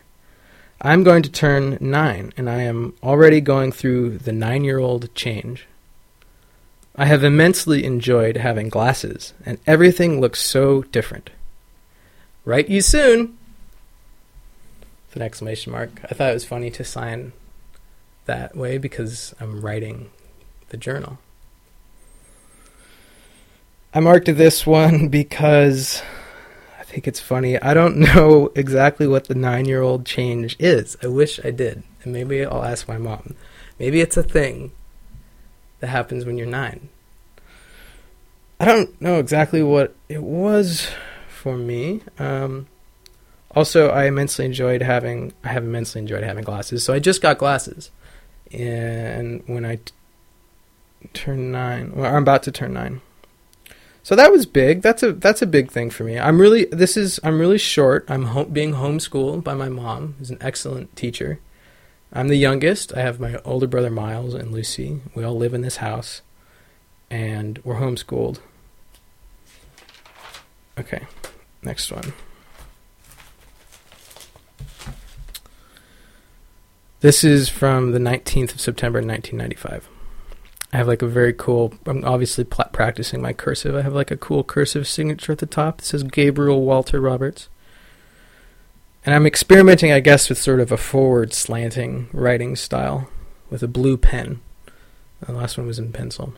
I'm 0.80 1.04
going 1.04 1.24
to 1.24 1.32
turn 1.32 1.78
nine, 1.82 2.34
and 2.38 2.50
I 2.50 2.62
am 2.62 2.94
already 3.01 3.42
going 3.42 3.72
through 3.72 4.20
the 4.20 4.32
nine 4.32 4.63
year 4.63 4.78
old 4.78 5.13
change. 5.16 5.66
I 6.96 7.06
have 7.06 7.24
immensely 7.24 7.84
enjoyed 7.84 8.38
having 8.38 8.70
glasses, 8.70 9.34
and 9.44 9.58
everything 9.66 10.22
looks 10.22 10.42
so 10.42 10.84
different. 10.84 11.32
Write 12.46 12.70
you 12.70 12.82
soon! 12.82 13.38
With 15.08 15.16
an 15.16 15.22
exclamation 15.24 15.72
mark. 15.72 15.90
I 16.04 16.13
thought 16.13 16.30
it 16.30 16.36
was 16.36 16.46
funny 16.46 16.70
to 16.72 16.84
sign 16.84 17.34
that 18.32 18.56
way 18.56 18.78
because 18.78 19.36
I'm 19.42 19.60
writing 19.62 20.10
the 20.70 20.78
journal. 20.78 21.20
I 23.94 24.00
marked 24.00 24.28
this 24.28 24.66
one 24.66 25.10
because 25.10 26.02
I 26.80 26.84
think 26.84 27.08
it's 27.10 27.20
funny. 27.20 27.62
I 27.62 27.74
don't 27.74 27.98
know 28.16 28.52
exactly 28.56 29.06
what 29.06 29.28
the 29.28 29.36
nine 29.36 29.66
year 29.66 29.82
old 29.82 30.06
change 30.06 30.56
is. 30.60 30.96
I 31.04 31.08
wish 31.08 31.44
I 31.44 31.52
did. 31.52 31.84
And 32.04 32.14
maybe 32.14 32.46
I'll 32.46 32.64
ask 32.64 32.88
my 32.88 32.98
mom. 32.98 33.36
Maybe 33.78 34.00
it's 34.00 34.16
a 34.16 34.24
thing 34.24 34.72
that 35.82 35.88
happens 35.88 36.26
when 36.26 36.38
you're 36.38 36.48
nine. 36.48 36.88
I 38.62 38.66
don't 38.66 39.00
know 39.02 39.20
exactly 39.20 39.62
what 39.62 39.94
it 40.08 40.24
was 40.24 40.88
for 41.28 41.58
me. 41.58 42.02
Um, 42.18 42.68
also, 43.54 43.90
I 43.90 44.06
immensely 44.06 44.46
enjoyed 44.46 44.82
having. 44.82 45.34
I 45.44 45.50
have 45.50 45.64
immensely 45.64 46.00
enjoyed 46.00 46.24
having 46.24 46.46
glasses. 46.46 46.86
So 46.86 46.94
I 46.94 47.00
just 47.00 47.22
got 47.22 47.38
glasses, 47.38 47.92
and 48.53 49.43
when 49.48 49.65
I 49.65 49.77
t- 49.77 49.93
turn 51.13 51.51
nine, 51.51 51.93
well, 51.96 52.13
I'm 52.13 52.24
about 52.24 52.43
to 52.43 52.51
turn 52.51 52.74
nine. 52.74 53.01
So 54.03 54.15
that 54.15 54.31
was 54.31 54.46
big. 54.46 54.81
That's 54.81 55.03
a 55.03 55.13
that's 55.13 55.41
a 55.41 55.48
big 55.48 55.72
thing 55.72 55.89
for 55.89 56.03
me. 56.03 56.17
I'm 56.17 56.41
really 56.41 56.65
this 56.65 56.98
is 56.98 57.20
I'm 57.24 57.39
really 57.39 57.60
short. 57.60 58.05
I'm 58.10 58.25
home, 58.25 58.50
being 58.50 58.74
homeschooled 58.74 59.43
by 59.43 59.53
my 59.53 59.70
mom, 59.70 60.15
who's 60.17 60.31
an 60.31 60.39
excellent 60.41 60.96
teacher. 60.96 61.39
I'm 62.12 62.27
the 62.27 62.36
youngest. 62.36 62.93
I 62.96 63.01
have 63.01 63.20
my 63.20 63.38
older 63.46 63.67
brother 63.67 63.89
Miles 63.89 64.34
and 64.34 64.51
Lucy. 64.51 65.01
We 65.15 65.24
all 65.24 65.38
live 65.38 65.53
in 65.53 65.62
this 65.62 65.77
house, 65.77 66.22
and 67.10 67.60
we're 67.63 67.79
homeschooled. 67.79 68.39
Okay, 70.77 71.05
next 71.62 71.91
one. 71.91 72.13
This 77.01 77.24
is 77.24 77.50
from 77.50 77.93
the 77.93 78.00
19th 78.00 78.53
of 78.53 78.62
September 78.62 79.00
1995. 79.00 79.89
I 80.72 80.77
have 80.77 80.88
like 80.88 81.01
a 81.01 81.08
very 81.08 81.34
cool, 81.34 81.74
I'm 81.88 82.05
obviously 82.05 82.43
pl- 82.43 82.70
practicing 82.72 83.24
my 83.24 83.34
cursive. 83.34 83.75
I 83.75 83.81
have 83.81 83.96
like 83.96 84.12
a 84.12 84.17
cool 84.17 84.43
cursive 84.43 84.88
signature 84.88 85.31
at 85.31 85.39
the 85.39 85.48
top. 85.48 85.79
It 85.79 85.86
says 85.86 86.03
Gabriel 86.03 86.62
Walter 86.62 87.01
Roberts. 87.01 87.50
And 89.03 89.15
I'm 89.15 89.25
experimenting, 89.25 89.91
I 89.91 90.00
guess, 90.00 90.29
with 90.29 90.38
sort 90.38 90.60
of 90.60 90.72
a 90.72 90.77
forward 90.77 91.34
slanting 91.34 92.08
writing 92.13 92.55
style 92.55 93.10
with 93.50 93.63
a 93.63 93.67
blue 93.67 93.98
pen. 93.98 94.39
The 95.25 95.34
last 95.34 95.58
one 95.58 95.65
was 95.65 95.79
in 95.79 95.91
pencil. 95.91 96.36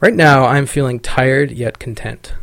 Right 0.00 0.14
now, 0.14 0.46
I'm 0.46 0.66
feeling 0.66 0.98
tired 0.98 1.52
yet 1.52 1.78
content. 1.78 2.34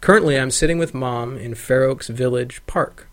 Currently, 0.00 0.40
I'm 0.40 0.50
sitting 0.50 0.78
with 0.78 0.92
mom 0.92 1.38
in 1.38 1.54
Fair 1.54 1.84
Oaks 1.84 2.08
Village 2.08 2.62
Park. 2.66 3.08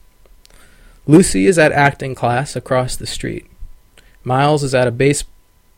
Lucy 1.08 1.46
is 1.46 1.60
at 1.60 1.72
acting 1.72 2.16
class 2.16 2.56
across 2.56 2.96
the 2.96 3.06
street. 3.06 3.46
Miles 4.24 4.64
is 4.64 4.74
at 4.74 4.88
a 4.88 4.92
base 4.92 5.24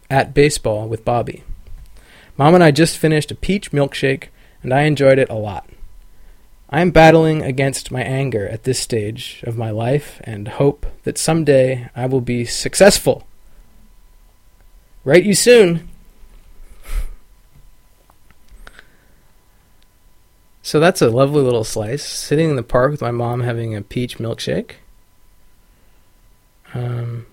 at 0.10 0.34
baseball 0.34 0.88
with 0.88 1.04
Bobby. 1.04 1.44
Mom 2.38 2.56
and 2.56 2.64
I 2.64 2.72
just 2.72 2.98
finished 2.98 3.32
a 3.32 3.36
peach 3.36 3.72
milkshake, 3.72 4.28
and 4.64 4.74
I 4.74 4.84
enjoyed 4.84 5.20
it 5.20 5.30
a 5.30 5.36
lot. 5.36 5.68
I 6.70 6.82
am 6.82 6.92
battling 6.92 7.42
against 7.42 7.92
my 7.92 8.02
anger 8.02 8.48
at 8.48 8.64
this 8.64 8.80
stage 8.80 9.44
of 9.46 9.58
my 9.58 9.70
life 9.70 10.22
and 10.24 10.48
hope 10.48 10.86
that 11.04 11.18
someday 11.18 11.90
I 11.96 12.06
will 12.06 12.22
be 12.22 12.46
successful. 12.46 13.28
Write 15.04 15.24
you 15.24 15.34
soon. 15.34 15.90
So 20.62 20.82
that's 20.82 21.02
a 21.02 21.10
lovely 21.10 21.42
little 21.42 21.64
slice. 21.64 22.06
Sitting 22.06 22.50
in 22.50 22.56
the 22.58 22.64
park 22.64 22.92
with 22.92 23.02
my 23.02 23.12
mom 23.12 23.42
having 23.42 23.74
a 23.74 23.82
peach 23.82 24.18
milkshake. 24.18 24.76
Um, 26.74 27.26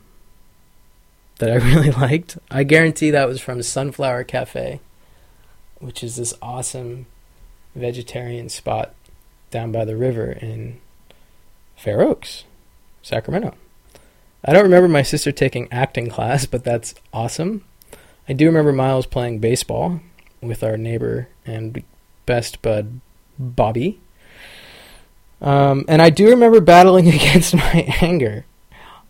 that 1.38 1.50
I 1.50 1.54
really 1.74 1.90
liked. 1.90 2.38
I 2.50 2.64
guarantee 2.64 3.10
that 3.10 3.28
was 3.28 3.40
from 3.40 3.62
Sunflower 3.62 4.24
Cafe, 4.24 4.80
which 5.78 6.02
is 6.02 6.16
this 6.16 6.34
awesome 6.40 7.06
vegetarian 7.74 8.48
spot 8.48 8.94
down 9.50 9.72
by 9.72 9.84
the 9.84 9.96
river 9.96 10.32
in 10.32 10.80
Fair 11.76 12.00
Oaks, 12.02 12.44
Sacramento. 13.02 13.54
I 14.44 14.52
don't 14.52 14.62
remember 14.62 14.88
my 14.88 15.02
sister 15.02 15.32
taking 15.32 15.68
acting 15.72 16.08
class, 16.08 16.46
but 16.46 16.64
that's 16.64 16.94
awesome. 17.12 17.64
I 18.28 18.32
do 18.32 18.46
remember 18.46 18.72
Miles 18.72 19.06
playing 19.06 19.38
baseball 19.38 20.00
with 20.40 20.62
our 20.62 20.76
neighbor 20.76 21.28
and 21.46 21.82
best 22.26 22.62
bud 22.62 23.00
Bobby. 23.38 24.00
Um, 25.40 25.84
and 25.88 26.00
I 26.00 26.10
do 26.10 26.30
remember 26.30 26.60
battling 26.60 27.08
against 27.14 27.54
my 27.54 27.94
anger 28.00 28.44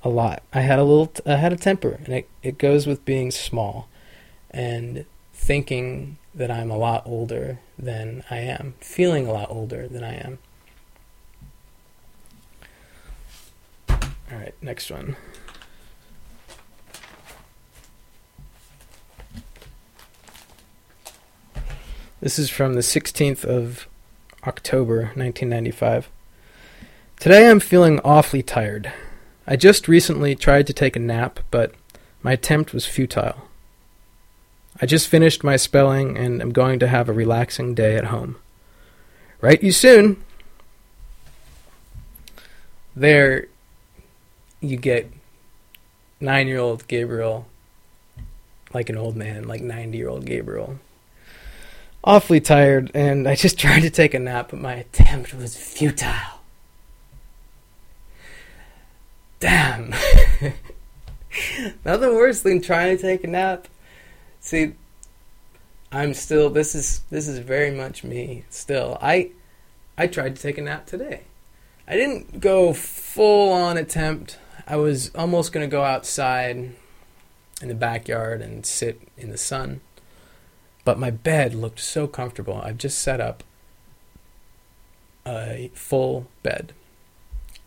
a 0.05 0.09
lot. 0.09 0.43
I 0.53 0.61
had 0.61 0.79
a 0.79 0.85
little, 0.85 1.11
I 1.27 1.37
had 1.37 1.53
a 1.53 1.57
temper, 1.57 1.99
and 2.05 2.15
it, 2.15 2.29
it 2.43 2.59
goes 2.59 2.87
with 2.87 3.05
being 3.05 3.31
small 3.31 3.89
and 4.51 5.07
thinking 5.33 6.19
that 6.35 6.51
I'm 6.51 6.71
a 6.71 6.77
lot 6.77 7.03
older 7.07 7.59
than 7.79 8.23
I 8.31 8.37
am, 8.39 8.75
feeling 8.81 9.27
a 9.27 9.33
lot 9.33 9.51
older 9.51 9.89
than 9.89 10.05
I 10.05 10.15
am. 10.15 10.39
All 13.89 14.39
right, 14.39 14.55
next 14.61 14.91
one. 14.91 15.17
This 22.21 22.39
is 22.39 22.51
from 22.51 22.75
the 22.75 22.81
16th 22.81 23.45
of 23.45 23.87
October 24.47 25.13
1995. 25.15 26.09
Today 27.21 27.49
I'm 27.49 27.61
feeling 27.61 28.01
awfully 28.01 28.43
tired. 28.43 28.93
I 29.47 29.57
just 29.57 29.89
recently 29.89 30.35
tried 30.35 30.67
to 30.69 30.73
take 30.73 30.97
a 30.97 31.01
nap, 31.01 31.41
but 31.51 31.75
my 32.23 32.33
attempt 32.33 32.73
was 32.73 32.87
futile. 32.87 33.49
I 34.81 34.87
just 34.87 35.09
finished 35.09 35.45
my 35.45 35.57
spelling 35.57 36.17
and 36.17 36.41
am 36.41 36.53
going 36.53 36.79
to 36.81 36.89
have 36.89 37.09
a 37.09 37.13
relaxing 37.13 37.75
day 37.75 37.97
at 37.97 38.07
home. 38.07 38.37
Write 39.41 39.63
you 39.63 39.73
soon. 39.73 40.23
There 42.97 43.47
you 44.61 44.77
get 44.77 45.13
nine 46.21 46.49
year 46.49 46.59
old 46.59 46.89
Gabriel 46.89 47.47
like 48.75 48.91
an 48.91 48.99
old 48.99 49.17
man, 49.17 49.47
like 49.47 49.63
90 49.63 49.97
year 49.97 50.09
old 50.09 50.27
Gabriel. 50.27 50.79
Awfully 52.03 52.41
tired, 52.41 52.91
and 52.93 53.27
I 53.27 53.37
just 53.37 53.59
tried 53.59 53.81
to 53.81 53.91
take 53.91 54.13
a 54.13 54.19
nap, 54.19 54.49
but 54.51 54.61
my 54.61 54.75
attempt 54.75 55.33
was 55.33 55.57
futile. 55.57 56.41
Damn. 59.45 59.91
Nothing 61.85 62.15
worse 62.15 62.41
than 62.41 62.63
trying 62.63 62.97
to 62.97 63.03
take 63.03 63.25
a 63.25 63.27
nap. 63.27 63.69
See, 64.41 64.73
I'm 65.93 66.15
still 66.15 66.49
this 66.49 66.75
is 66.75 67.01
this 67.11 67.29
is 67.29 67.41
very 67.41 67.71
much 67.71 68.05
me 68.05 68.45
still. 68.49 68.97
I 69.03 69.33
I 69.99 70.07
tried 70.07 70.37
to 70.37 70.41
take 70.41 70.57
a 70.57 70.63
nap 70.63 70.87
today. 70.87 71.25
I 71.87 71.95
didn't 71.95 72.41
go 72.41 72.73
full 72.73 73.53
on 73.53 73.77
attempt. 73.77 74.39
I 74.67 74.77
was 74.77 75.15
almost 75.15 75.53
going 75.53 75.69
to 75.69 75.71
go 75.71 75.85
outside 75.85 76.73
in 77.61 77.69
the 77.69 77.75
backyard 77.75 78.41
and 78.41 78.65
sit 78.65 78.99
in 79.19 79.29
the 79.29 79.37
sun. 79.37 79.83
But 80.87 80.99
my 80.99 81.11
bed 81.11 81.55
looked 81.55 81.81
so 81.81 82.07
comfortable. 82.07 82.63
I've 82.65 82.79
just 82.79 82.99
set 82.99 83.21
up 83.21 83.45
a 85.27 85.71
full 85.75 86.29
bed. 86.43 86.73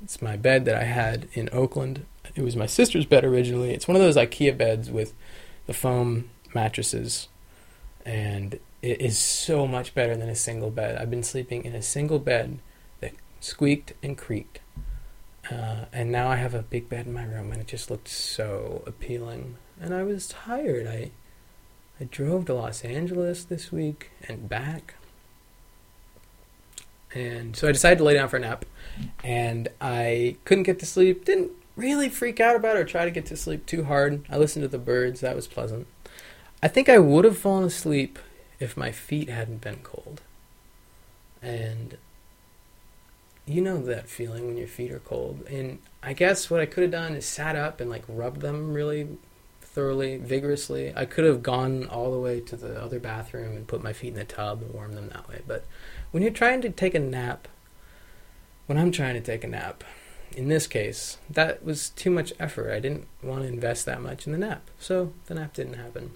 It's 0.03 0.21
my 0.21 0.37
bed 0.37 0.65
that 0.65 0.75
I 0.75 0.83
had 0.83 1.27
in 1.33 1.49
Oakland. 1.51 2.05
It 2.35 2.41
was 2.41 2.55
my 2.55 2.65
sister's 2.65 3.05
bed 3.05 3.23
originally. 3.23 3.71
It's 3.71 3.87
one 3.87 3.95
of 3.95 4.01
those 4.01 4.15
IKEA 4.15 4.57
beds 4.57 4.91
with 4.91 5.13
the 5.65 5.73
foam 5.73 6.29
mattresses, 6.53 7.27
and 8.05 8.59
it 8.81 9.01
is 9.01 9.17
so 9.17 9.67
much 9.67 9.95
better 9.95 10.15
than 10.15 10.29
a 10.29 10.35
single 10.35 10.69
bed. 10.69 10.97
I've 10.97 11.09
been 11.09 11.23
sleeping 11.23 11.65
in 11.65 11.73
a 11.73 11.81
single 11.81 12.19
bed 12.19 12.59
that 13.01 13.13
squeaked 13.39 13.93
and 14.03 14.17
creaked. 14.17 14.59
Uh, 15.51 15.85
and 15.93 16.11
now 16.11 16.27
I 16.27 16.35
have 16.35 16.53
a 16.53 16.61
big 16.61 16.89
bed 16.89 17.07
in 17.07 17.13
my 17.13 17.23
room, 17.23 17.51
and 17.51 17.61
it 17.61 17.67
just 17.67 17.89
looked 17.89 18.09
so 18.09 18.83
appealing. 18.85 19.55
And 19.79 19.93
I 19.93 20.03
was 20.03 20.27
tired. 20.27 20.87
I 20.87 21.11
I 21.99 22.03
drove 22.03 22.45
to 22.45 22.53
Los 22.53 22.83
Angeles 22.83 23.43
this 23.43 23.71
week 23.71 24.11
and 24.27 24.47
back. 24.47 24.93
And 27.17 27.55
so 27.55 27.67
I 27.67 27.71
decided 27.71 27.97
to 27.97 28.03
lay 28.03 28.13
down 28.13 28.29
for 28.29 28.37
a 28.37 28.39
nap. 28.39 28.63
And 29.23 29.69
I 29.81 30.37
couldn't 30.45 30.63
get 30.63 30.79
to 30.79 30.85
sleep. 30.85 31.25
Didn't 31.25 31.51
really 31.75 32.09
freak 32.09 32.39
out 32.39 32.55
about 32.55 32.75
it 32.75 32.79
or 32.79 32.85
try 32.85 33.05
to 33.05 33.11
get 33.11 33.25
to 33.27 33.37
sleep 33.37 33.65
too 33.65 33.85
hard. 33.85 34.25
I 34.29 34.37
listened 34.37 34.63
to 34.63 34.67
the 34.69 34.77
birds. 34.77 35.21
That 35.21 35.35
was 35.35 35.47
pleasant. 35.47 35.87
I 36.61 36.67
think 36.67 36.89
I 36.89 36.99
would 36.99 37.25
have 37.25 37.37
fallen 37.37 37.63
asleep 37.63 38.19
if 38.59 38.77
my 38.77 38.91
feet 38.91 39.29
hadn't 39.29 39.61
been 39.61 39.79
cold. 39.83 40.21
And 41.41 41.97
you 43.45 43.61
know 43.61 43.81
that 43.81 44.09
feeling 44.09 44.45
when 44.45 44.57
your 44.57 44.67
feet 44.67 44.91
are 44.91 44.99
cold. 44.99 45.43
And 45.49 45.79
I 46.03 46.13
guess 46.13 46.49
what 46.49 46.59
I 46.59 46.65
could 46.65 46.83
have 46.83 46.91
done 46.91 47.15
is 47.15 47.25
sat 47.25 47.55
up 47.55 47.79
and 47.79 47.89
like 47.89 48.03
rubbed 48.07 48.41
them 48.41 48.73
really 48.73 49.17
thoroughly, 49.61 50.17
vigorously. 50.17 50.91
I 50.95 51.05
could 51.05 51.25
have 51.25 51.43
gone 51.43 51.87
all 51.87 52.11
the 52.11 52.19
way 52.19 52.39
to 52.41 52.55
the 52.55 52.81
other 52.81 52.99
bathroom 52.99 53.55
and 53.55 53.67
put 53.67 53.83
my 53.83 53.93
feet 53.93 54.09
in 54.09 54.15
the 54.15 54.25
tub 54.25 54.61
and 54.63 54.73
warmed 54.73 54.97
them 54.97 55.09
that 55.09 55.29
way. 55.29 55.41
But 55.45 55.65
when 56.11 56.23
you're 56.23 56.31
trying 56.31 56.61
to 56.61 56.69
take 56.69 56.95
a 56.95 56.99
nap, 56.99 57.47
when 58.65 58.77
I'm 58.77 58.91
trying 58.91 59.15
to 59.15 59.21
take 59.21 59.43
a 59.43 59.47
nap, 59.47 59.83
in 60.35 60.49
this 60.49 60.67
case, 60.67 61.17
that 61.29 61.63
was 61.63 61.89
too 61.89 62.11
much 62.11 62.33
effort. 62.39 62.71
I 62.71 62.79
didn't 62.79 63.07
want 63.23 63.43
to 63.43 63.47
invest 63.47 63.85
that 63.85 64.01
much 64.01 64.25
in 64.25 64.33
the 64.33 64.37
nap. 64.37 64.69
So 64.79 65.13
the 65.25 65.35
nap 65.35 65.53
didn't 65.53 65.75
happen. 65.75 66.11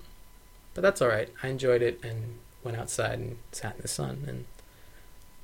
But 0.73 0.81
that's 0.81 1.01
all 1.01 1.07
right. 1.07 1.29
I 1.41 1.47
enjoyed 1.47 1.81
it 1.81 1.99
and 2.03 2.39
went 2.63 2.77
outside 2.77 3.19
and 3.19 3.37
sat 3.51 3.75
in 3.75 3.81
the 3.81 3.87
sun, 3.87 4.25
and 4.27 4.45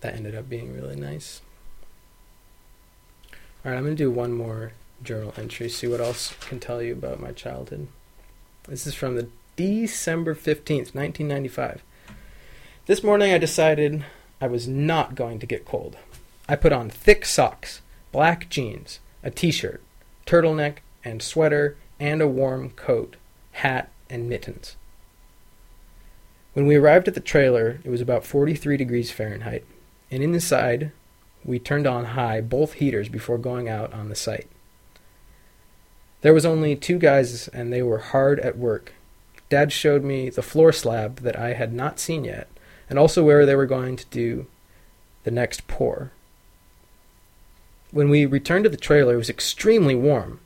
that 0.01 0.15
ended 0.15 0.35
up 0.35 0.49
being 0.49 0.73
really 0.73 0.95
nice. 0.95 1.41
All 3.65 3.71
right, 3.71 3.77
I'm 3.77 3.83
going 3.83 3.95
to 3.95 4.03
do 4.03 4.11
one 4.11 4.33
more 4.33 4.73
journal 5.03 5.33
entry, 5.37 5.69
see 5.69 5.87
what 5.87 5.99
else 5.99 6.33
I 6.41 6.49
can 6.49 6.59
tell 6.59 6.81
you 6.81 6.93
about 6.93 7.19
my 7.19 7.31
childhood. 7.31 7.87
This 8.67 8.87
is 8.87 8.93
from 8.93 9.15
the 9.15 9.29
December 9.55 10.35
15th, 10.35 10.93
1995. 10.93 11.83
This 12.85 13.03
morning 13.03 13.33
I 13.33 13.37
decided 13.37 14.05
I 14.39 14.47
was 14.47 14.67
not 14.67 15.15
going 15.15 15.39
to 15.39 15.45
get 15.45 15.65
cold. 15.65 15.97
I 16.47 16.55
put 16.55 16.71
on 16.71 16.89
thick 16.89 17.25
socks, 17.25 17.81
black 18.11 18.49
jeans, 18.49 18.99
a 19.23 19.31
t 19.31 19.51
shirt, 19.51 19.81
turtleneck, 20.25 20.77
and 21.03 21.21
sweater, 21.21 21.77
and 21.99 22.21
a 22.21 22.27
warm 22.27 22.69
coat, 22.71 23.15
hat, 23.53 23.89
and 24.09 24.29
mittens. 24.29 24.75
When 26.53 26.65
we 26.65 26.75
arrived 26.75 27.07
at 27.07 27.13
the 27.13 27.19
trailer, 27.19 27.79
it 27.83 27.89
was 27.89 28.01
about 28.01 28.25
43 28.25 28.77
degrees 28.77 29.11
Fahrenheit, 29.11 29.65
and 30.09 30.23
inside 30.23 30.91
we 31.43 31.59
turned 31.59 31.87
on 31.87 32.05
high 32.05 32.41
both 32.41 32.73
heaters 32.73 33.09
before 33.09 33.37
going 33.37 33.69
out 33.69 33.93
on 33.93 34.09
the 34.09 34.15
site. 34.15 34.47
There 36.21 36.33
was 36.33 36.45
only 36.45 36.75
two 36.75 36.97
guys, 36.97 37.47
and 37.49 37.71
they 37.71 37.83
were 37.83 37.99
hard 37.99 38.39
at 38.39 38.57
work. 38.57 38.93
Dad 39.49 39.71
showed 39.71 40.03
me 40.03 40.29
the 40.29 40.41
floor 40.41 40.73
slab 40.73 41.21
that 41.21 41.37
I 41.37 41.53
had 41.53 41.73
not 41.73 41.99
seen 41.99 42.25
yet, 42.25 42.47
and 42.89 42.97
also 42.97 43.23
where 43.23 43.45
they 43.45 43.55
were 43.55 43.65
going 43.65 43.95
to 43.97 44.05
do 44.07 44.47
the 45.23 45.31
next 45.31 45.67
pour. 45.67 46.11
When 47.91 48.09
we 48.09 48.25
returned 48.25 48.63
to 48.65 48.69
the 48.69 48.77
trailer, 48.77 49.15
it 49.15 49.17
was 49.17 49.29
extremely 49.29 49.95
warm. 49.95 50.39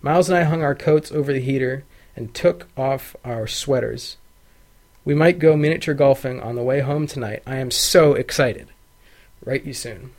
Miles 0.00 0.28
and 0.28 0.38
I 0.38 0.44
hung 0.44 0.62
our 0.62 0.74
coats 0.74 1.10
over 1.10 1.32
the 1.32 1.40
heater 1.40 1.84
and 2.14 2.34
took 2.34 2.68
off 2.76 3.16
our 3.24 3.46
sweaters. 3.46 4.16
We 5.04 5.14
might 5.14 5.38
go 5.38 5.56
miniature 5.56 5.94
golfing 5.94 6.40
on 6.40 6.56
the 6.56 6.62
way 6.62 6.80
home 6.80 7.06
tonight. 7.06 7.42
I 7.46 7.56
am 7.56 7.70
so 7.70 8.14
excited. 8.14 8.68
Write 9.44 9.64
you 9.64 9.72
soon. 9.72 10.12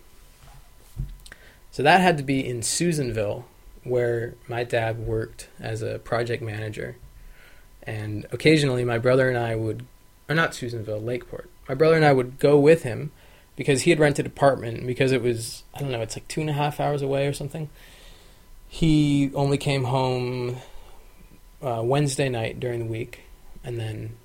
So 1.71 1.83
that 1.83 2.01
had 2.01 2.17
to 2.17 2.23
be 2.23 2.47
in 2.47 2.63
Susanville, 2.63 3.45
where 3.83 4.35
my 4.47 4.63
dad 4.63 4.99
worked 4.99 5.49
as 5.59 5.81
a 5.81 5.99
project 5.99 6.41
manager. 6.41 6.95
And 7.83 8.25
occasionally 8.31 8.83
my 8.83 8.97
brother 8.97 9.29
and 9.29 9.37
I 9.37 9.55
would, 9.55 9.85
or 10.29 10.35
not 10.35 10.53
Susanville, 10.53 11.01
Lakeport. 11.01 11.49
My 11.67 11.75
brother 11.75 11.95
and 11.95 12.05
I 12.05 12.13
would 12.13 12.39
go 12.39 12.57
with 12.57 12.83
him 12.83 13.11
because 13.55 13.81
he 13.81 13.89
had 13.89 13.99
rented 13.99 14.25
an 14.25 14.31
apartment 14.31 14.85
because 14.85 15.11
it 15.11 15.21
was, 15.21 15.63
I 15.73 15.79
don't 15.79 15.91
know, 15.91 16.01
it's 16.01 16.15
like 16.15 16.27
two 16.27 16.41
and 16.41 16.49
a 16.49 16.53
half 16.53 16.79
hours 16.79 17.01
away 17.01 17.27
or 17.27 17.33
something. 17.33 17.69
He 18.67 19.31
only 19.33 19.57
came 19.57 19.85
home 19.85 20.57
uh, 21.61 21.81
Wednesday 21.83 22.29
night 22.29 22.59
during 22.59 22.79
the 22.79 22.85
week 22.85 23.21
and 23.63 23.79
then 23.79 24.15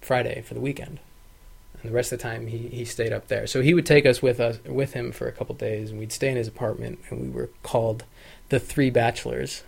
Friday 0.00 0.42
for 0.42 0.54
the 0.54 0.60
weekend. 0.60 1.00
And 1.80 1.90
the 1.90 1.94
rest 1.94 2.12
of 2.12 2.18
the 2.18 2.22
time 2.22 2.46
he, 2.46 2.68
he 2.68 2.84
stayed 2.84 3.12
up 3.12 3.28
there. 3.28 3.46
So 3.46 3.62
he 3.62 3.74
would 3.74 3.86
take 3.86 4.06
us 4.06 4.20
with 4.20 4.40
us 4.40 4.58
with 4.64 4.92
him 4.92 5.10
for 5.10 5.26
a 5.26 5.32
couple 5.32 5.54
days 5.54 5.90
and 5.90 5.98
we'd 5.98 6.12
stay 6.12 6.28
in 6.28 6.36
his 6.36 6.48
apartment 6.48 7.00
and 7.08 7.20
we 7.20 7.28
were 7.30 7.50
called 7.62 8.04
the 8.50 8.60
three 8.60 8.90
bachelors, 8.90 9.62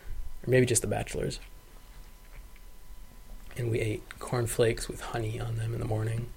or 0.46 0.50
maybe 0.50 0.66
just 0.66 0.82
the 0.82 0.88
bachelors. 0.88 1.40
And 3.56 3.70
we 3.70 3.80
ate 3.80 4.18
cornflakes 4.18 4.88
with 4.88 5.00
honey 5.00 5.38
on 5.38 5.56
them 5.56 5.74
in 5.74 5.80
the 5.80 5.86
morning. 5.86 6.28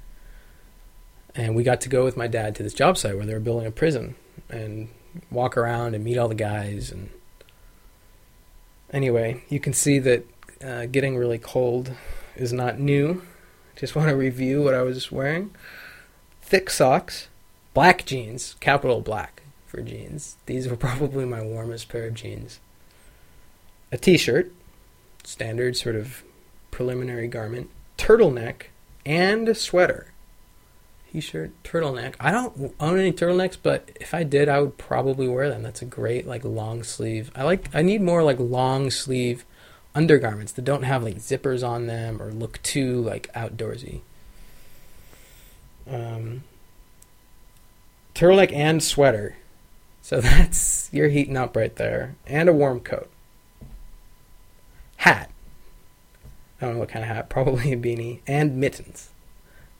And 1.35 1.55
we 1.55 1.63
got 1.63 1.81
to 1.81 1.89
go 1.89 2.03
with 2.03 2.17
my 2.17 2.27
dad 2.27 2.55
to 2.55 2.63
this 2.63 2.73
job 2.73 2.97
site 2.97 3.15
where 3.15 3.25
they 3.25 3.33
were 3.33 3.39
building 3.39 3.67
a 3.67 3.71
prison 3.71 4.15
and 4.49 4.89
walk 5.31 5.57
around 5.57 5.95
and 5.95 6.03
meet 6.03 6.17
all 6.17 6.27
the 6.27 6.35
guys. 6.35 6.91
And 6.91 7.09
anyway, 8.91 9.43
you 9.49 9.59
can 9.59 9.73
see 9.73 9.99
that 9.99 10.25
uh, 10.63 10.85
getting 10.85 11.17
really 11.17 11.37
cold 11.37 11.91
is 12.35 12.53
not 12.53 12.79
new. 12.79 13.21
Just 13.75 13.95
want 13.95 14.09
to 14.09 14.15
review 14.15 14.63
what 14.63 14.73
I 14.73 14.81
was 14.81 15.11
wearing. 15.11 15.51
Thick 16.41 16.69
socks, 16.69 17.27
black 17.73 18.05
jeans, 18.05 18.55
capital 18.59 19.01
black 19.01 19.43
for 19.65 19.81
jeans. 19.81 20.37
These 20.45 20.67
were 20.67 20.75
probably 20.77 21.25
my 21.25 21.41
warmest 21.41 21.89
pair 21.89 22.07
of 22.07 22.13
jeans. 22.13 22.59
A 23.91 23.97
t 23.97 24.17
shirt, 24.17 24.51
standard 25.23 25.77
sort 25.77 25.95
of 25.95 26.23
preliminary 26.71 27.27
garment, 27.27 27.69
turtleneck, 27.97 28.63
and 29.05 29.47
a 29.49 29.55
sweater. 29.55 30.13
T 31.11 31.21
shirt, 31.21 31.51
turtleneck. 31.63 32.15
I 32.19 32.31
don't 32.31 32.75
own 32.79 32.99
any 32.99 33.11
turtlenecks, 33.11 33.57
but 33.61 33.89
if 33.99 34.13
I 34.13 34.23
did, 34.23 34.49
I 34.49 34.59
would 34.59 34.77
probably 34.77 35.27
wear 35.27 35.49
them. 35.49 35.63
That's 35.63 35.81
a 35.81 35.85
great, 35.85 36.27
like, 36.27 36.43
long 36.43 36.83
sleeve. 36.83 37.31
I 37.35 37.43
like, 37.43 37.73
I 37.73 37.81
need 37.81 38.01
more, 38.01 38.23
like, 38.23 38.39
long 38.39 38.91
sleeve 38.91 39.45
undergarments 39.95 40.51
that 40.53 40.65
don't 40.65 40.83
have, 40.83 41.03
like, 41.03 41.17
zippers 41.17 41.67
on 41.67 41.87
them 41.87 42.21
or 42.21 42.31
look 42.31 42.61
too, 42.61 43.01
like, 43.01 43.31
outdoorsy. 43.33 44.01
Um, 45.89 46.43
turtleneck 48.13 48.51
and 48.53 48.83
sweater 48.83 49.37
so 50.07 50.21
that's 50.21 50.89
you're 50.93 51.09
heating 51.09 51.35
up 51.35 51.53
right 51.57 51.75
there. 51.75 52.15
And 52.25 52.47
a 52.47 52.53
warm 52.53 52.79
coat. 52.79 53.09
Hat. 54.95 55.29
I 56.59 56.65
don't 56.65 56.75
know 56.75 56.79
what 56.79 56.89
kind 56.89 57.03
of 57.03 57.09
hat, 57.09 57.29
probably 57.29 57.71
a 57.71 57.77
beanie. 57.77 58.21
And 58.27 58.57
mittens. 58.57 59.09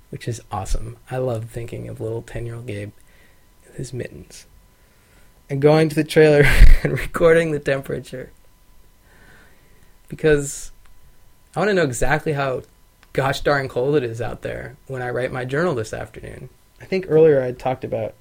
Which 0.09 0.27
is 0.27 0.41
awesome. 0.51 0.97
I 1.11 1.17
love 1.17 1.49
thinking 1.49 1.89
of 1.89 1.99
little 1.99 2.21
10 2.21 2.45
year 2.45 2.55
old 2.55 2.67
Gabe 2.67 2.91
with 3.65 3.75
his 3.75 3.93
mittens. 3.93 4.45
And 5.49 5.61
going 5.61 5.89
to 5.89 5.95
the 5.95 6.03
trailer 6.03 6.43
and 6.83 6.93
recording 6.93 7.51
the 7.51 7.59
temperature. 7.59 8.31
Because 10.07 10.71
I 11.55 11.59
want 11.59 11.69
to 11.69 11.73
know 11.73 11.83
exactly 11.83 12.33
how 12.33 12.61
gosh 13.13 13.41
darn 13.41 13.67
cold 13.67 13.95
it 13.95 14.03
is 14.03 14.21
out 14.21 14.43
there 14.43 14.77
when 14.87 15.01
I 15.01 15.09
write 15.09 15.31
my 15.31 15.43
journal 15.43 15.73
this 15.73 15.91
afternoon. 15.93 16.49
I 16.79 16.85
think 16.85 17.05
earlier 17.09 17.41
I 17.41 17.51
talked 17.51 17.83
about 17.83 18.13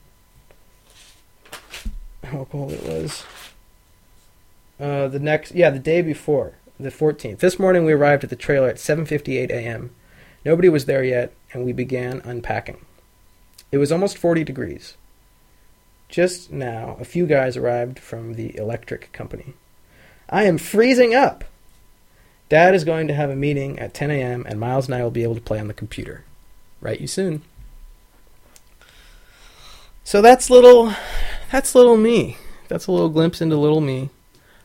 how 2.24 2.46
cold 2.50 2.72
it 2.72 2.82
was. 2.82 3.24
Uh, 4.80 5.08
the 5.08 5.18
next, 5.18 5.52
yeah, 5.52 5.70
the 5.70 5.78
day 5.78 6.02
before, 6.02 6.54
the 6.78 6.90
14th. 6.90 7.38
This 7.38 7.58
morning 7.58 7.84
we 7.84 7.92
arrived 7.92 8.24
at 8.24 8.30
the 8.30 8.36
trailer 8.36 8.68
at 8.68 8.76
7:58 8.76 9.50
a.m. 9.50 9.90
Nobody 10.44 10.68
was 10.68 10.84
there 10.84 11.02
yet, 11.02 11.32
and 11.52 11.64
we 11.64 11.72
began 11.72 12.20
unpacking. 12.24 12.84
It 13.72 13.78
was 13.78 13.90
almost 13.90 14.18
40 14.18 14.44
degrees. 14.44 14.96
Just 16.08 16.52
now, 16.52 16.96
a 17.00 17.04
few 17.04 17.26
guys 17.26 17.56
arrived 17.56 17.98
from 17.98 18.34
the 18.34 18.56
electric 18.56 19.12
company. 19.12 19.54
I 20.28 20.44
am 20.44 20.58
freezing 20.58 21.14
up. 21.14 21.44
Dad 22.48 22.74
is 22.74 22.84
going 22.84 23.08
to 23.08 23.14
have 23.14 23.30
a 23.30 23.36
meeting 23.36 23.78
at 23.78 23.92
10 23.92 24.10
a.m., 24.12 24.46
and 24.48 24.60
Miles 24.60 24.86
and 24.86 24.94
I 24.94 25.02
will 25.02 25.10
be 25.10 25.24
able 25.24 25.34
to 25.34 25.40
play 25.40 25.58
on 25.58 25.66
the 25.66 25.74
computer. 25.74 26.24
Write 26.80 27.00
you 27.00 27.08
soon. 27.08 27.42
So 30.04 30.22
that's 30.22 30.48
little 30.48 30.94
that's 31.50 31.74
little 31.74 31.96
me. 31.96 32.36
That's 32.68 32.86
a 32.86 32.92
little 32.92 33.08
glimpse 33.08 33.40
into 33.40 33.56
little 33.56 33.80
me. 33.80 34.10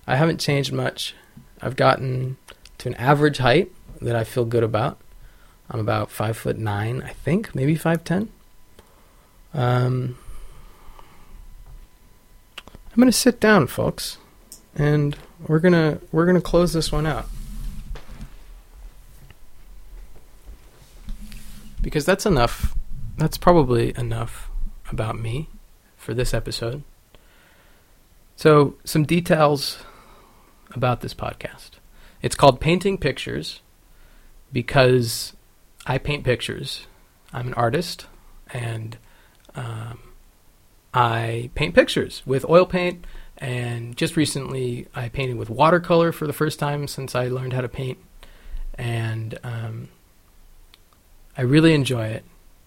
I 0.06 0.16
haven't 0.16 0.40
changed 0.40 0.72
much. 0.72 1.16
I've 1.62 1.76
gotten 1.76 2.38
to 2.80 2.90
an 2.90 2.96
average 2.96 3.38
height 3.38 3.72
that 4.02 4.16
I 4.16 4.24
feel 4.24 4.46
good 4.46 4.64
about. 4.64 5.00
I'm 5.70 5.80
about 5.80 6.12
five 6.12 6.36
foot 6.36 6.58
nine, 6.58 7.02
I 7.02 7.10
think, 7.10 7.54
maybe 7.56 7.76
five 7.76 8.04
ten. 8.04 8.30
Um, 9.54 10.18
I'm 12.58 13.00
gonna 13.00 13.12
sit 13.12 13.40
down, 13.40 13.68
folks, 13.68 14.18
and 14.76 15.16
we're 15.48 15.60
gonna 15.60 16.00
we're 16.12 16.26
gonna 16.26 16.42
close 16.42 16.74
this 16.74 16.92
one 16.92 17.06
out 17.06 17.26
because 21.82 22.06
that's 22.06 22.26
enough. 22.26 22.76
That's 23.18 23.38
probably 23.38 23.94
enough 23.98 24.50
about 24.90 25.20
me 25.20 25.48
for 25.96 26.14
this 26.14 26.34
episode. 26.34 26.84
So, 28.36 28.76
some 28.84 29.06
details 29.06 29.78
about 30.74 31.02
this 31.02 31.14
podcast. 31.14 31.72
It's 32.22 32.36
called 32.36 32.60
Painting 32.60 32.98
Pictures 32.98 33.62
because 34.52 35.34
I 35.86 35.98
paint 35.98 36.24
pictures. 36.24 36.88
I'm 37.34 37.48
an 37.48 37.54
artist 37.56 38.08
and 38.54 38.98
um, 39.56 40.00
I 40.94 41.50
paint 41.56 41.76
pictures 41.76 42.22
with 42.26 42.48
oil 42.50 42.66
paint. 42.66 43.06
And 43.38 43.98
just 43.98 44.16
recently, 44.16 44.88
I 44.94 45.10
painted 45.10 45.38
with 45.38 45.50
watercolor 45.50 46.12
for 46.12 46.28
the 46.28 46.34
first 46.34 46.60
time 46.60 46.88
since 46.88 47.16
I 47.16 47.28
learned 47.28 47.54
how 47.54 47.62
to 47.62 47.70
paint. 47.70 47.98
And 48.76 49.40
um, 49.44 49.90
I 51.38 51.42
really 51.42 51.74
enjoy 51.74 52.06
it. 52.06 52.24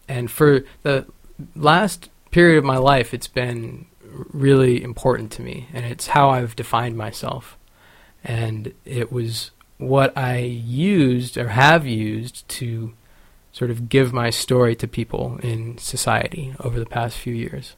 And 0.08 0.30
for 0.30 0.64
the 0.82 1.06
last 1.54 2.10
period 2.30 2.58
of 2.58 2.64
my 2.64 2.76
life, 2.76 3.14
it's 3.14 3.28
been 3.28 3.86
really 4.32 4.82
important 4.82 5.30
to 5.32 5.42
me, 5.42 5.68
and 5.72 5.84
it's 5.84 6.08
how 6.08 6.30
I've 6.30 6.56
defined 6.56 6.96
myself. 6.96 7.56
And 8.24 8.72
it 8.84 9.12
was 9.12 9.50
what 9.78 10.16
I 10.16 10.38
used 10.38 11.36
or 11.36 11.48
have 11.48 11.86
used 11.86 12.48
to 12.48 12.94
sort 13.52 13.70
of 13.70 13.88
give 13.88 14.12
my 14.12 14.30
story 14.30 14.74
to 14.76 14.88
people 14.88 15.38
in 15.42 15.78
society 15.78 16.54
over 16.58 16.78
the 16.80 16.86
past 16.86 17.16
few 17.16 17.34
years, 17.34 17.76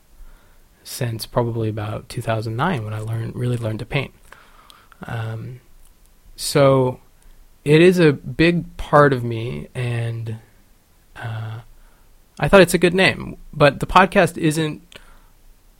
since 0.84 1.26
probably 1.26 1.68
about 1.68 2.08
2009 2.08 2.84
when 2.84 2.94
I 2.94 3.00
learned 3.00 3.34
really 3.34 3.58
learned 3.58 3.80
to 3.80 3.86
paint. 3.86 4.14
Um, 5.02 5.60
so 6.36 7.00
it 7.64 7.82
is 7.82 7.98
a 7.98 8.12
big 8.12 8.76
part 8.76 9.12
of 9.12 9.24
me, 9.24 9.68
and 9.74 10.38
uh, 11.16 11.60
I 12.38 12.48
thought 12.48 12.60
it's 12.60 12.74
a 12.74 12.78
good 12.78 12.94
name. 12.94 13.36
But 13.52 13.80
the 13.80 13.86
podcast 13.86 14.38
isn't 14.38 14.82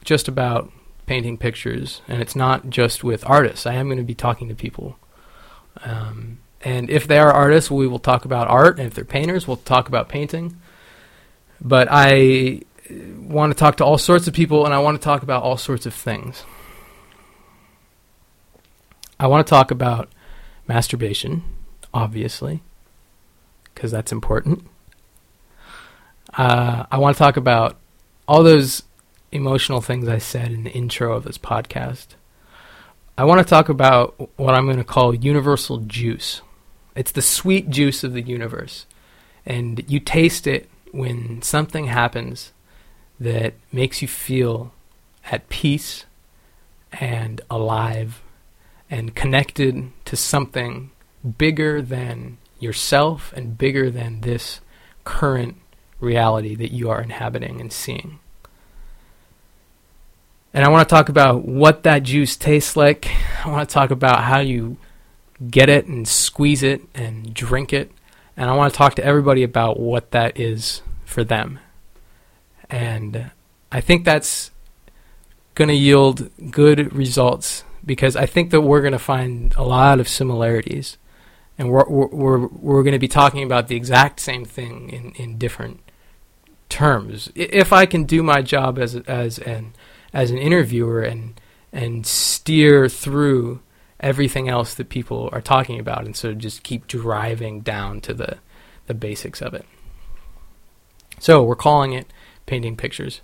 just 0.05 0.29
about 0.29 0.71
painting 1.07 1.39
pictures, 1.39 2.03
and 2.09 2.21
it's 2.21 2.37
not 2.37 2.69
just 2.69 3.03
with 3.03 3.29
artists. 3.29 3.67
I 3.67 3.75
am 3.75 3.87
going 3.87 3.99
to 3.99 4.05
be 4.05 4.15
talking 4.15 4.49
to 4.49 4.55
people. 4.55 4.99
Um, 5.85 6.39
and 6.63 6.91
if 6.91 7.07
they 7.07 7.19
are 7.19 7.33
artists, 7.33 7.71
we 7.71 7.87
will 7.87 7.99
talk 7.99 8.25
about 8.25 8.49
art, 8.49 8.79
and 8.79 8.87
if 8.87 8.95
they're 8.95 9.05
painters, 9.05 9.47
we'll 9.47 9.59
talk 9.59 9.89
about 9.89 10.09
painting. 10.09 10.61
But 11.61 11.89
I 11.91 12.63
want 12.91 13.53
to 13.53 13.59
talk 13.59 13.77
to 13.77 13.85
all 13.85 13.99
sorts 13.99 14.27
of 14.27 14.35
people, 14.35 14.65
and 14.65 14.75
I 14.75 14.79
want 14.79 15.01
to 15.01 15.05
talk 15.05 15.23
about 15.23 15.43
all 15.43 15.57
sorts 15.57 15.87
of 15.87 15.95
things. 15.95 16.45
I 19.19 19.29
want 19.29 19.47
to 19.47 19.51
talk 19.51 19.71
about 19.71 20.11
masturbation, 20.67 21.43
obviously, 21.95 22.63
because 23.73 23.91
that's 23.91 24.13
important. 24.13 24.67
Uh, 26.35 26.85
I 26.91 26.99
want 26.99 27.17
to 27.17 27.19
talk 27.19 27.37
about 27.37 27.77
all 28.29 28.43
those 28.43 28.83
emotional 29.37 29.81
things 29.81 30.09
I 30.09 30.19
said 30.19 30.51
in 30.51 30.65
the 30.65 30.73
intro 30.73 31.15
of 31.15 31.25
this 31.25 31.39
podcast. 31.39 32.09
I 33.17 33.25
want 33.25 33.41
to 33.41 33.49
talk 33.49 33.69
about 33.69 34.15
what 34.37 34.55
I'm 34.55 34.67
going 34.67 34.77
to 34.79 34.85
call 34.85 35.15
universal 35.15 35.79
juice. 35.79 36.43
It's 36.95 37.13
the 37.13 37.23
sweet 37.23 37.71
juice 37.71 38.03
of 38.03 38.13
the 38.13 38.23
universe. 38.23 38.87
And 39.47 39.85
you 39.89 40.01
taste 40.01 40.47
it 40.47 40.69
when 40.91 41.41
something 41.43 41.87
happens 41.87 42.53
that 43.21 43.55
makes 43.73 44.03
you 44.03 44.09
feel 44.09 44.73
at 45.31 45.49
peace 45.49 46.05
and 46.93 47.41
alive 47.51 48.23
and 48.91 49.15
connected 49.15 49.91
to 50.05 50.17
something 50.17 50.91
bigger 51.39 51.83
than 51.83 52.39
yourself 52.59 53.33
and 53.35 53.59
bigger 53.59 53.91
than 53.91 54.21
this 54.21 54.61
current 55.05 55.57
reality 56.01 56.55
that 56.55 56.73
you 56.73 56.91
are 56.91 57.01
inhabiting 57.01 57.61
and 57.61 57.73
seeing. 57.73 58.19
And 60.57 60.65
I 60.65 60.71
want 60.71 60.89
to 60.89 60.95
talk 60.95 61.11
about 61.11 61.45
what 61.45 61.83
that 61.83 62.03
juice 62.03 62.35
tastes 62.35 62.79
like. 62.79 63.11
I 63.45 63.51
want 63.51 63.69
to 63.69 63.73
talk 63.75 63.91
about 63.91 64.25
how 64.25 64.41
you 64.41 64.79
get 65.51 65.69
it 65.69 65.85
and 65.85 66.09
squeeze 66.09 66.63
it 66.63 66.81
and 66.95 67.35
drink 67.35 67.75
it. 67.75 67.93
And 68.39 68.49
I 68.49 68.55
want 68.55 68.73
to 68.73 68.79
talk 68.79 68.95
to 68.95 69.05
everybody 69.05 69.43
about 69.43 69.79
what 69.79 70.13
that 70.13 70.41
is 70.41 70.81
for 71.05 71.25
them. 71.25 71.61
And 72.71 73.31
I 73.71 73.83
think 73.83 74.07
that's 74.07 74.51
going 75.55 75.69
to 75.69 75.75
yield 75.75 76.31
good 76.51 76.91
results 76.91 77.63
because 77.85 78.17
I 78.17 78.25
think 78.25 78.51
that 78.51 78.63
we're 78.63 78.81
going 78.81 78.93
to 78.93 78.99
find 78.99 79.55
a 79.59 79.63
lot 79.63 80.01
of 80.01 80.09
similarities, 80.09 80.97
and 81.59 81.71
we're 81.71 81.87
we're 81.87 82.47
we're 82.47 82.83
going 82.83 82.93
to 82.93 82.99
be 82.99 83.09
talking 83.09 83.43
about 83.43 83.69
the 83.69 83.77
exact 83.77 84.21
same 84.21 84.47
thing 84.47 84.89
in 84.89 85.13
in 85.17 85.37
different 85.37 85.81
terms. 86.71 87.31
If 87.35 87.75
I 87.75 87.85
can 87.85 88.05
do 88.05 88.23
my 88.23 88.41
job 88.41 88.79
as 88.79 88.97
as 88.97 89.39
an 89.39 89.75
as 90.17 90.31
an 90.31 90.39
interviewer 90.39 91.03
and 91.03 91.39
and 91.73 92.07
steer 92.07 92.89
through 92.89 93.61
everything 94.01 94.49
else 94.49 94.75
that 94.75 94.89
people 94.89 95.29
are 95.31 95.43
talking 95.43 95.79
about, 95.79 96.07
and 96.07 96.17
of 96.17 96.33
just 96.33 96.63
keep 96.63 96.87
driving 96.87 97.61
down 97.61 98.01
to 98.01 98.15
the 98.15 98.39
the 98.87 98.95
basics 98.95 99.43
of 99.43 99.53
it. 99.53 99.67
So 101.19 101.43
we're 101.43 101.55
calling 101.55 101.93
it 101.93 102.11
painting 102.47 102.77
pictures. 102.77 103.21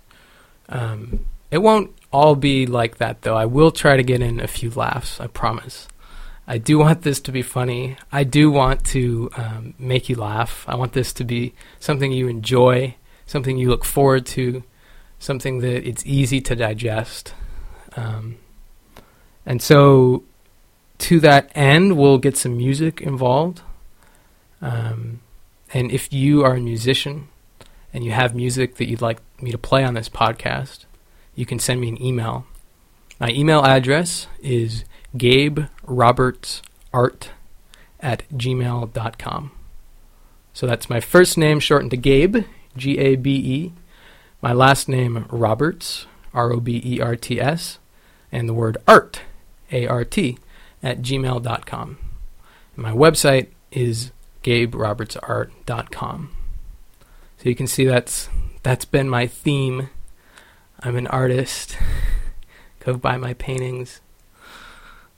Um, 0.69 1.25
it 1.49 1.59
won't 1.59 1.95
all 2.11 2.35
be 2.35 2.67
like 2.67 2.97
that, 2.97 3.23
though. 3.23 3.35
I 3.35 3.45
will 3.45 3.71
try 3.71 3.97
to 3.97 4.03
get 4.03 4.21
in 4.21 4.39
a 4.39 4.47
few 4.47 4.69
laughs, 4.69 5.19
I 5.19 5.27
promise. 5.27 5.87
I 6.47 6.57
do 6.57 6.77
want 6.77 7.01
this 7.01 7.21
to 7.21 7.31
be 7.31 7.41
funny. 7.41 7.97
I 8.11 8.23
do 8.23 8.51
want 8.51 8.83
to 8.87 9.29
um, 9.35 9.73
make 9.79 10.09
you 10.09 10.15
laugh. 10.15 10.65
I 10.67 10.75
want 10.75 10.93
this 10.93 11.13
to 11.13 11.23
be 11.23 11.53
something 11.79 12.11
you 12.11 12.27
enjoy, 12.27 12.95
something 13.25 13.57
you 13.57 13.69
look 13.69 13.85
forward 13.85 14.25
to, 14.27 14.63
something 15.23 15.59
that 15.59 15.87
it's 15.87 16.05
easy 16.05 16.41
to 16.41 16.55
digest. 16.55 17.33
Um, 17.95 18.37
and 19.45 19.61
so, 19.61 20.23
to 20.99 21.19
that 21.21 21.51
end, 21.55 21.97
we'll 21.97 22.17
get 22.17 22.37
some 22.37 22.57
music 22.57 23.01
involved. 23.01 23.61
Um, 24.61 25.21
and 25.73 25.91
if 25.91 26.13
you 26.13 26.43
are 26.43 26.55
a 26.55 26.59
musician 26.59 27.29
and 27.93 28.03
you 28.03 28.11
have 28.11 28.35
music 28.35 28.75
that 28.75 28.87
you'd 28.87 29.01
like 29.01 29.19
me 29.41 29.51
to 29.51 29.57
play 29.57 29.83
on 29.83 29.95
this 29.95 30.09
podcast, 30.09 30.85
you 31.35 31.45
can 31.45 31.59
send 31.59 31.81
me 31.81 31.89
an 31.89 32.01
email. 32.01 32.45
My 33.19 33.29
email 33.29 33.63
address 33.63 34.27
is 34.41 34.85
gaberobertsart 35.15 37.27
at 37.99 38.27
gmail.com. 38.29 39.51
So 40.53 40.67
that's 40.67 40.89
my 40.89 40.99
first 40.99 41.37
name 41.37 41.59
shortened 41.59 41.91
to 41.91 41.97
Gabe, 41.97 42.45
G 42.77 42.97
A 42.99 43.15
B 43.15 43.35
E, 43.35 43.73
my 44.43 44.51
last 44.51 44.89
name 44.89 45.25
Roberts, 45.29 46.05
R 46.33 46.51
O 46.51 46.59
B 46.59 46.81
E 46.83 46.99
R 46.99 47.15
T 47.15 47.39
S, 47.39 47.79
and 48.29 48.47
the 48.47 48.53
word 48.53 48.77
art, 48.85 49.21
A 49.71 49.87
R 49.87 50.03
T, 50.03 50.37
at 50.83 51.01
gmail.com. 51.01 51.97
my 52.75 52.91
website 52.91 53.47
is 53.71 54.11
gaberobertsart.com. 54.43 56.35
So 57.37 57.49
you 57.49 57.55
can 57.55 57.67
see 57.67 57.85
that's 57.85 58.27
that's 58.63 58.83
been 58.83 59.09
my 59.09 59.27
theme 59.27 59.89
I'm 60.81 60.97
an 60.97 61.07
artist. 61.07 61.77
Go 62.81 62.97
buy 62.97 63.15
my 63.15 63.35
paintings. 63.35 64.01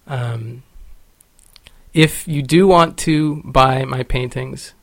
Um, 0.06 0.62
if 1.96 2.28
you 2.28 2.44
do 2.44 2.68
want 2.68 2.96
to 3.00 3.42
buy 3.44 3.86
my 3.86 4.04
paintings 4.04 4.76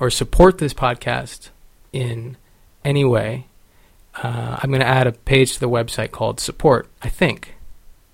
or 0.00 0.08
support 0.08 0.56
this 0.56 0.72
podcast 0.72 1.50
in 1.92 2.38
any 2.82 3.04
way, 3.04 3.48
uh, 4.16 4.58
I'm 4.62 4.70
going 4.70 4.80
to 4.80 4.86
add 4.86 5.06
a 5.06 5.12
page 5.12 5.54
to 5.54 5.60
the 5.60 5.68
website 5.68 6.10
called 6.10 6.40
Support, 6.40 6.88
I 7.02 7.08
think. 7.08 7.54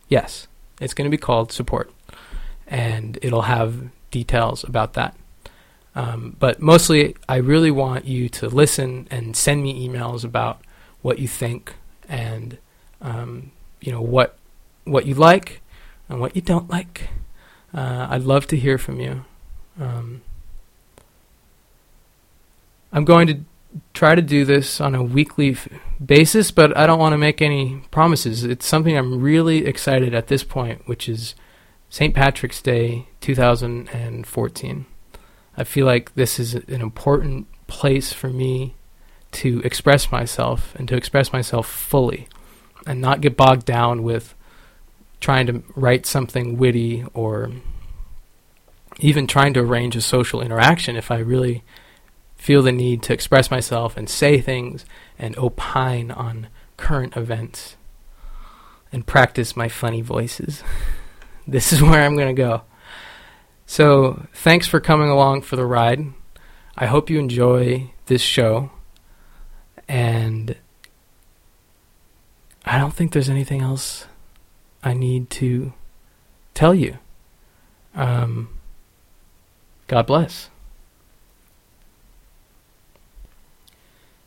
Yes, 0.08 0.46
it's 0.80 0.94
going 0.94 1.11
to 1.11 1.14
be 1.14 1.20
called 1.20 1.52
Support. 1.52 1.90
And 2.66 3.18
it'll 3.22 3.42
have 3.42 3.88
details 4.11 4.62
about 4.64 4.94
that. 4.94 5.16
Um, 5.94 6.37
but 6.38 6.61
mostly, 6.61 7.16
I 7.28 7.37
really 7.37 7.70
want 7.70 8.04
you 8.04 8.28
to 8.28 8.48
listen 8.48 9.08
and 9.11 9.34
send 9.34 9.62
me 9.62 9.88
emails 9.88 10.22
about 10.22 10.61
what 11.02 11.18
you 11.18 11.26
think 11.26 11.74
and 12.08 12.58
um, 13.00 13.52
you 13.80 13.92
know 13.92 14.00
what 14.00 14.37
what 14.84 15.06
you 15.06 15.14
like 15.14 15.61
and 16.08 16.20
what 16.20 16.37
you 16.37 16.42
don't 16.42 16.70
like. 16.70 17.08
Uh, 17.74 18.06
I'd 18.11 18.22
love 18.22 18.46
to 18.48 18.56
hear 18.56 18.78
from 18.78 19.00
you. 19.00 19.24
Um, 19.80 20.22
I'm 22.92 23.04
going 23.04 23.26
to 23.26 23.40
try 23.92 24.14
to 24.14 24.22
do 24.22 24.44
this 24.44 24.80
on 24.80 24.94
a 24.94 25.02
weekly 25.02 25.56
basis, 26.04 26.50
but 26.50 26.76
I 26.76 26.87
don't 26.87 26.98
want 26.98 27.12
to 27.12 27.18
make 27.18 27.42
any 27.42 27.82
promises. 27.90 28.44
It's 28.44 28.66
something 28.66 28.96
I'm 28.96 29.20
really 29.20 29.66
excited 29.66 30.14
at 30.14 30.28
this 30.28 30.44
point, 30.44 30.87
which 30.87 31.08
is 31.08 31.34
St. 31.90 32.14
Patrick's 32.14 32.62
Day 32.62 33.08
2014. 33.20 34.87
I 35.56 35.64
feel 35.64 35.87
like 35.87 36.14
this 36.14 36.38
is 36.38 36.54
an 36.54 36.80
important 36.80 37.48
place 37.66 38.12
for 38.12 38.28
me 38.28 38.74
to 39.32 39.61
express 39.61 40.11
myself 40.11 40.74
and 40.76 40.88
to 40.88 40.96
express 40.96 41.32
myself 41.32 41.68
fully 41.68 42.28
and 42.87 43.00
not 43.00 43.20
get 43.20 43.37
bogged 43.37 43.66
down 43.66 44.02
with 44.02 44.34
trying 45.20 45.46
to 45.46 45.62
write 45.74 46.06
something 46.06 46.56
witty 46.56 47.04
or 47.12 47.50
even 49.00 49.26
trying 49.26 49.52
to 49.54 49.61
arrange 49.61 49.96
a 49.96 50.00
social 50.00 50.40
interaction 50.40 50.96
if 50.96 51.11
I 51.11 51.18
really 51.18 51.62
feel 52.38 52.62
the 52.62 52.72
need 52.72 53.03
to 53.03 53.12
express 53.12 53.51
myself 53.51 53.96
and 53.96 54.09
say 54.09 54.40
things 54.40 54.87
and 55.18 55.37
opine 55.37 56.11
on 56.11 56.48
current 56.77 57.16
events 57.16 57.77
and 58.90 59.07
practice 59.07 59.57
my 59.57 59.68
funny 59.68 60.01
voices. 60.01 60.62
this 61.46 61.72
is 61.72 61.83
where 61.83 62.03
I'm 62.03 62.16
going 62.16 62.35
to 62.35 62.42
go. 62.42 62.62
So, 63.66 64.27
thanks 64.33 64.66
for 64.66 64.81
coming 64.81 65.11
along 65.11 65.42
for 65.42 65.57
the 65.57 65.66
ride. 65.66 66.07
I 66.74 66.87
hope 66.87 67.11
you 67.11 67.18
enjoy 67.18 67.90
this 68.07 68.22
show. 68.22 68.70
And 69.87 70.57
I 72.64 72.79
don't 72.79 72.94
think 72.94 73.12
there's 73.12 73.29
anything 73.29 73.61
else 73.61 74.07
I 74.83 74.94
need 74.94 75.29
to 75.31 75.72
tell 76.55 76.74
you. 76.74 76.98
Um, 77.94 78.48
God 79.87 80.07
bless. 80.07 80.51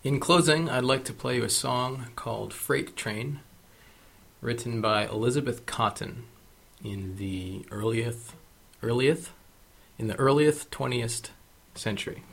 In 0.03 0.19
closing, 0.19 0.67
I'd 0.67 0.83
like 0.83 1.05
to 1.05 1.13
play 1.13 1.35
you 1.35 1.43
a 1.43 1.49
song 1.49 2.07
called 2.15 2.55
Freight 2.55 2.95
Train. 2.95 3.41
written 4.41 4.81
by 4.81 5.05
Elizabeth 5.05 5.67
Cotten 5.67 6.23
in 6.83 7.17
the 7.17 7.63
earliest, 7.69 8.33
earliest, 8.81 9.29
in 9.99 10.07
the 10.07 10.15
earliest 10.15 10.71
20th 10.71 11.29
century. 11.75 12.23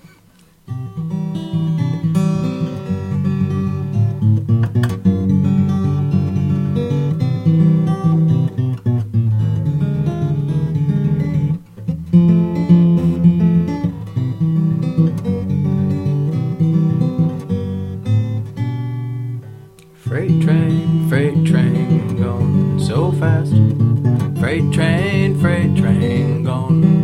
Fast. 23.28 23.52
Freight 24.40 24.72
train, 24.72 25.38
freight 25.40 25.76
train, 25.76 26.44
going 26.44 26.97